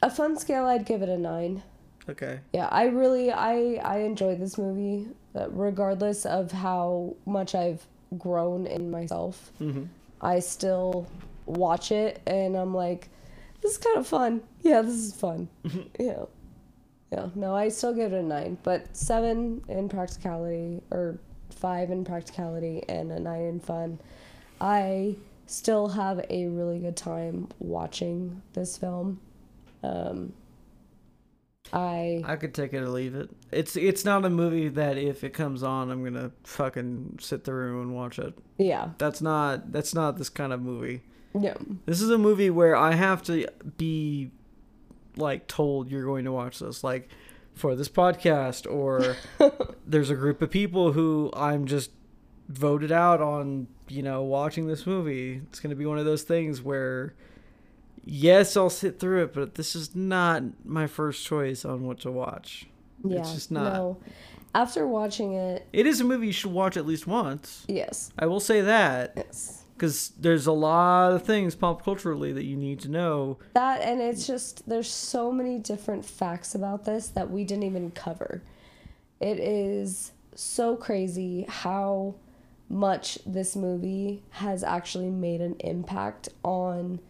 [0.02, 1.62] A fun scale, I'd give it a 9.
[2.08, 2.40] Okay.
[2.52, 7.84] Yeah, I really I I enjoyed this movie uh, regardless of how much I've
[8.18, 9.52] grown in myself.
[9.60, 9.86] Mhm.
[10.20, 11.06] I still
[11.47, 13.09] watch it and I'm like
[13.60, 14.42] this is kind of fun.
[14.62, 15.48] Yeah, this is fun.
[15.98, 16.24] yeah.
[17.12, 21.18] Yeah, no, I still give it a 9, but 7 in practicality or
[21.51, 23.98] 5 in practicality and a 9 in fun.
[24.60, 25.16] I
[25.47, 29.20] still have a really good time watching this film.
[29.82, 30.32] Um
[31.72, 33.30] I I could take it or leave it.
[33.52, 37.82] It's it's not a movie that if it comes on, I'm gonna fucking sit through
[37.82, 38.34] and watch it.
[38.59, 38.90] yeah.
[38.98, 41.02] That's not that's not this kind of movie.
[41.38, 41.55] Yeah.
[41.86, 44.30] This is a movie where I have to be
[45.16, 47.09] like told you're going to watch this, like
[47.55, 49.16] for this podcast, or
[49.86, 51.90] there's a group of people who I'm just
[52.48, 55.40] voted out on, you know, watching this movie.
[55.48, 57.14] It's gonna be one of those things where
[58.11, 62.11] yes, I'll sit through it, but this is not my first choice on what to
[62.11, 62.66] watch.
[63.05, 63.20] Yeah.
[63.20, 63.73] It's just not.
[63.73, 63.97] No.
[64.55, 67.65] After watching it, It is a movie you should watch at least once.
[67.69, 68.11] yes.
[68.19, 69.12] I will say that.
[69.16, 69.62] Yes.
[69.74, 73.39] because there's a lot of things pop culturally that you need to know.
[73.55, 77.91] That and it's just there's so many different facts about this that we didn't even
[77.93, 78.43] cover.
[79.20, 82.16] It is so crazy how
[82.69, 87.01] much this movie has actually made an impact on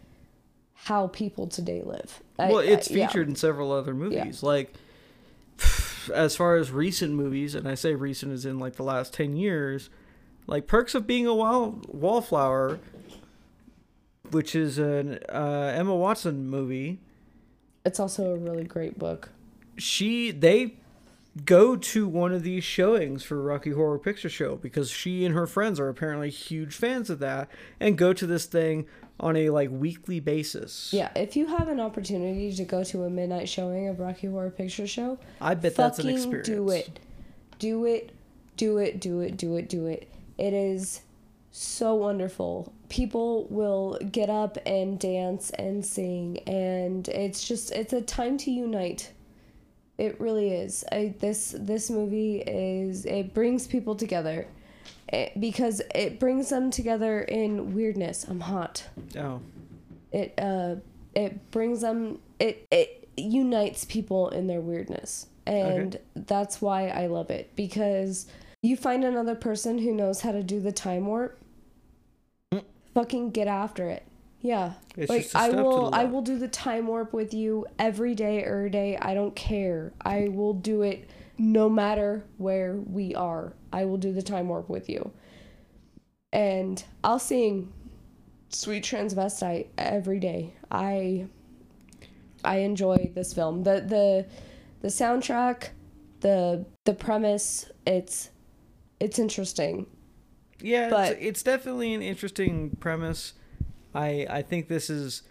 [0.85, 2.23] how people today live.
[2.39, 3.07] I- well, it's I- yeah.
[3.07, 4.43] featured in several other movies.
[4.43, 4.73] Like,
[6.15, 9.36] as far as recent movies, and I say recent as in like the last 10
[9.36, 9.90] years,
[10.47, 12.78] like Perks of Being a Wall- Wallflower,
[14.31, 16.98] which is an uh, Emma Watson movie.
[17.85, 19.31] It's also a really great book.
[19.77, 20.74] She, they
[21.44, 25.47] go to one of these showings for Rocky Horror Picture Show because she and her
[25.47, 27.48] friends are apparently huge fans of that
[27.78, 28.86] and go to this thing
[29.21, 30.93] on a like weekly basis.
[30.93, 34.51] Yeah, if you have an opportunity to go to a midnight showing of Rocky Horror
[34.51, 36.49] Picture Show, I bet that's an experience.
[36.49, 36.99] do it.
[37.59, 38.13] Do it.
[38.57, 39.01] Do it.
[39.01, 39.37] Do it.
[39.37, 39.69] Do it.
[39.69, 40.11] Do it.
[40.39, 41.03] It is
[41.53, 42.73] so wonderful.
[42.89, 48.51] People will get up and dance and sing and it's just it's a time to
[48.51, 49.13] unite.
[49.99, 50.85] It really is.
[50.91, 54.47] I, this this movie is it brings people together.
[55.12, 58.24] It, because it brings them together in weirdness.
[58.28, 58.85] I'm hot.
[59.19, 59.41] Oh.
[60.12, 60.77] it uh
[61.15, 65.27] it brings them it it unites people in their weirdness.
[65.47, 68.27] And that's why i love it because
[68.62, 71.37] you find another person who knows how to do the time warp.
[72.95, 74.05] Fucking get after it.
[74.43, 74.74] Yeah.
[74.97, 78.69] It's like i will i will do the time warp with you every day or
[78.69, 78.97] day.
[78.97, 79.93] i don't care.
[80.01, 84.69] I will do it no matter where we are i will do the time warp
[84.69, 85.13] with you.
[86.33, 87.73] And i'll sing
[88.51, 90.55] sweet transvestite every day.
[90.71, 91.27] I
[92.45, 93.63] i enjoy this film.
[93.65, 94.27] The the
[94.81, 95.69] the soundtrack
[96.21, 98.31] the the premise it's
[98.99, 99.87] it's interesting.
[100.61, 103.33] Yeah, But- it's, it's definitely an interesting premise.
[103.95, 105.23] I I think this is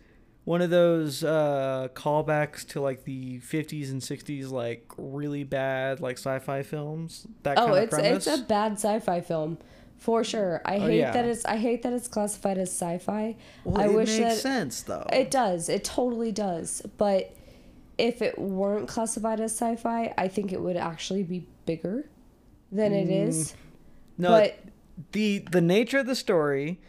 [0.50, 6.18] one of those uh, callbacks to like the 50s and 60s, like really bad like
[6.18, 7.28] sci-fi films.
[7.44, 8.26] That oh kind of it's premise.
[8.28, 9.60] it's a bad sci-fi film
[9.98, 11.12] for sure i Oh, hate yeah.
[11.12, 13.36] that it's i hate that it's classified as sci-fi
[13.66, 15.06] well, i it wish makes that sense though.
[15.12, 15.70] It does.
[15.70, 16.82] It totally does.
[16.98, 17.36] But
[18.00, 22.10] if it weren't classified as sci-fi, I think it would actually be bigger
[22.72, 23.54] than it is.
[24.18, 24.58] no, but
[25.12, 26.80] the the nature of the story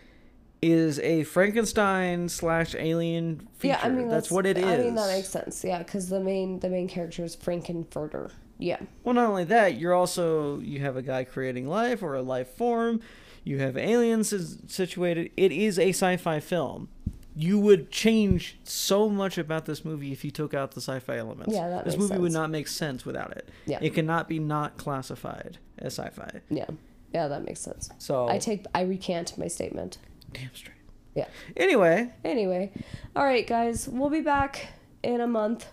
[0.62, 3.78] is a Frankenstein slash alien feature.
[3.80, 4.64] yeah, I mean that's, what it is.
[4.64, 5.64] I mean that makes sense.
[5.64, 8.32] Yeah, because the main the main character is Frank-N-Furter.
[8.58, 12.20] Yeah, Well, not only that, you're also you have a guy creating life or a
[12.22, 13.00] life form.
[13.42, 14.34] You have aliens
[14.66, 15.30] situated.
[15.34, 16.88] It is a sci-fi film.
[17.34, 21.54] You would change so much about this movie if you took out the sci-fi elements.
[21.54, 23.48] Yeah, that this movie would not make sense without it.
[23.64, 23.78] Yeah.
[23.80, 26.40] It cannot be not classified as sci-fi.
[26.50, 26.66] yeah,
[27.14, 27.28] yeah.
[27.28, 27.88] That makes sense.
[27.96, 29.96] So I take I recant my statement.
[30.32, 30.76] Damn straight.
[31.14, 31.26] Yeah.
[31.56, 32.72] Anyway, Anyway,
[33.16, 34.68] all right, guys, we'll be back
[35.02, 35.66] in a month.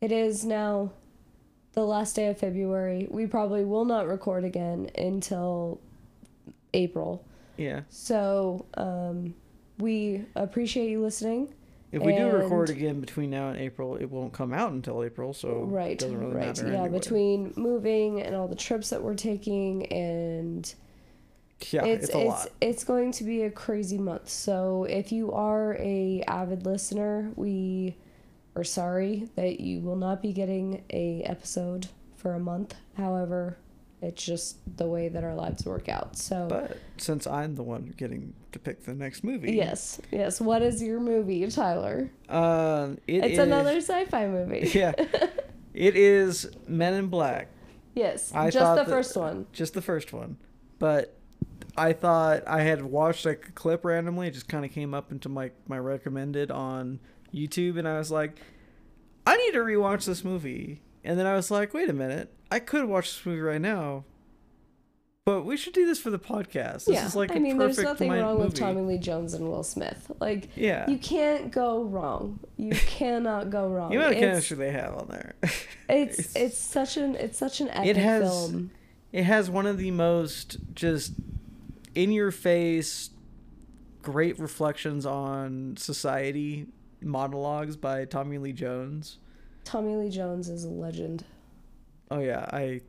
[0.00, 0.92] It is now
[1.72, 3.06] the last day of February.
[3.10, 5.80] We probably will not record again until
[6.74, 7.24] April.
[7.56, 7.82] yeah.
[7.90, 9.34] So, um,
[9.78, 11.54] we appreciate you listening.
[11.92, 15.32] If we do record again between now and April, it won't come out until April,
[15.32, 16.46] so right, it doesn't really right.
[16.46, 16.68] matter.
[16.70, 16.98] yeah, anyway.
[16.98, 20.72] between moving and all the trips that we're taking and
[21.70, 22.48] yeah, it's it's, a it's lot.
[22.60, 24.28] it's going to be a crazy month.
[24.28, 27.96] So if you are a avid listener, we
[28.56, 32.74] are sorry that you will not be getting a episode for a month.
[32.96, 33.56] However,
[34.02, 36.16] it's just the way that our lives work out.
[36.16, 40.40] So But since I'm the one getting to pick the next movie, yes, yes.
[40.40, 42.10] What is your movie, Tyler?
[42.28, 44.70] Uh, it it's is- another sci-fi movie.
[44.74, 44.92] Yeah,
[45.74, 47.48] it is Men in Black.
[47.94, 49.46] Yes, I just the that- first one.
[49.52, 50.36] Just the first one,
[50.78, 51.16] but
[51.76, 54.28] I thought I had watched like a clip randomly.
[54.28, 57.00] It just kind of came up into my my recommended on
[57.34, 58.38] YouTube, and I was like,
[59.26, 60.80] I need to rewatch this movie.
[61.04, 64.04] And then I was like, wait a minute, I could watch this movie right now.
[65.26, 66.86] But we should do this for the podcast.
[66.86, 68.44] This yeah, is like I a mean, there's nothing wrong movie.
[68.48, 70.10] with Tommy Lee Jones and Will Smith.
[70.18, 70.88] Like, Yeah.
[70.90, 72.40] you can't go wrong.
[72.56, 73.94] You cannot go wrong.
[73.94, 75.34] Amount of It's- chemistry they have on there.
[75.88, 78.70] It's It's- it's such an it's such an epic It has- film.
[79.12, 81.12] It has one of the most just
[81.94, 83.10] in your face
[84.02, 86.66] great reflections on society
[87.02, 89.18] monologues by Tommy Lee Jones.
[89.64, 91.24] Tommy Lee Jones is a legend.
[92.10, 92.80] Oh yeah, I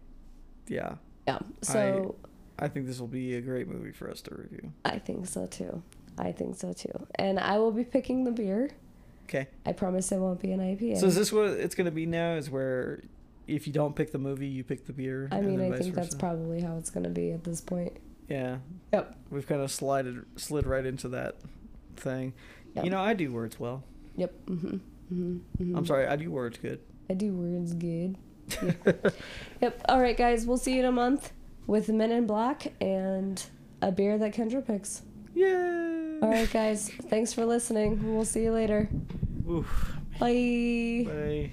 [0.68, 0.96] yeah.
[1.28, 1.40] Yeah.
[1.62, 2.16] So
[2.60, 4.72] I think this will be a great movie for us to review.
[4.86, 5.82] I, think so too.
[6.18, 7.08] I think so too.
[7.16, 8.72] And I will be picking the beer.
[9.26, 9.48] Okay.
[9.66, 11.00] I promise it won't be an IPA.
[11.00, 13.02] So is this what it's going to be now is where
[13.48, 15.28] if you don't pick the movie, you pick the beer?
[15.32, 17.94] I mean, I think that's probably how it's going to be at this point.
[18.32, 18.58] Yeah,
[18.94, 19.16] Yep.
[19.30, 21.36] we've kind of slided slid right into that
[21.98, 22.34] thing.
[22.76, 22.86] Yep.
[22.86, 23.84] You know, I do words well.
[24.16, 24.34] Yep.
[24.48, 24.78] hmm
[25.10, 26.80] hmm hmm I'm sorry, I do words good.
[27.10, 28.18] I do words good.
[28.62, 29.14] Yep.
[29.62, 29.82] yep.
[29.90, 30.46] All right, guys.
[30.46, 31.32] We'll see you in a month
[31.68, 33.42] with Men in Black and
[33.82, 35.04] a beer that Kendra picks.
[35.34, 36.20] Yay!
[36.22, 36.90] All right, guys.
[37.10, 38.14] Thanks for listening.
[38.14, 38.90] We'll see you later.
[39.50, 39.94] Oof.
[40.20, 41.06] Bye.
[41.08, 41.52] Bye.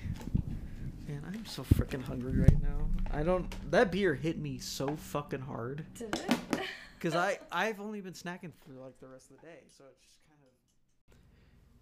[1.06, 2.88] Man, I'm so freaking hungry right now.
[3.12, 3.46] I don't.
[3.70, 5.84] That beer hit me so fucking hard.
[5.94, 6.38] Did it?
[6.98, 10.00] Because I I've only been snacking for like the rest of the day, so it's
[10.04, 11.16] just kind of.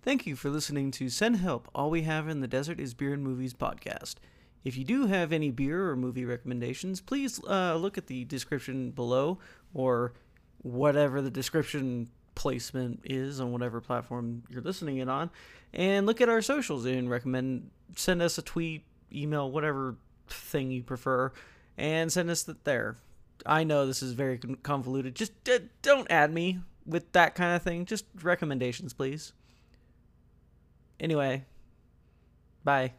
[0.03, 1.69] Thank you for listening to Send Help.
[1.75, 4.17] All we have in the desert is beer and movies podcast.
[4.63, 8.91] If you do have any beer or movie recommendations, please uh, look at the description
[8.91, 9.39] below
[9.73, 10.13] or
[10.59, 15.31] whatever the description placement is on whatever platform you're listening it on,
[15.73, 19.97] and look at our socials and recommend send us a tweet, email, whatever
[20.29, 21.33] thing you prefer,
[21.79, 22.97] and send us that there.
[23.47, 25.15] I know this is very convoluted.
[25.15, 27.87] Just uh, don't add me with that kind of thing.
[27.87, 29.33] Just recommendations, please.
[30.99, 31.45] Anyway,
[32.65, 32.93] bye.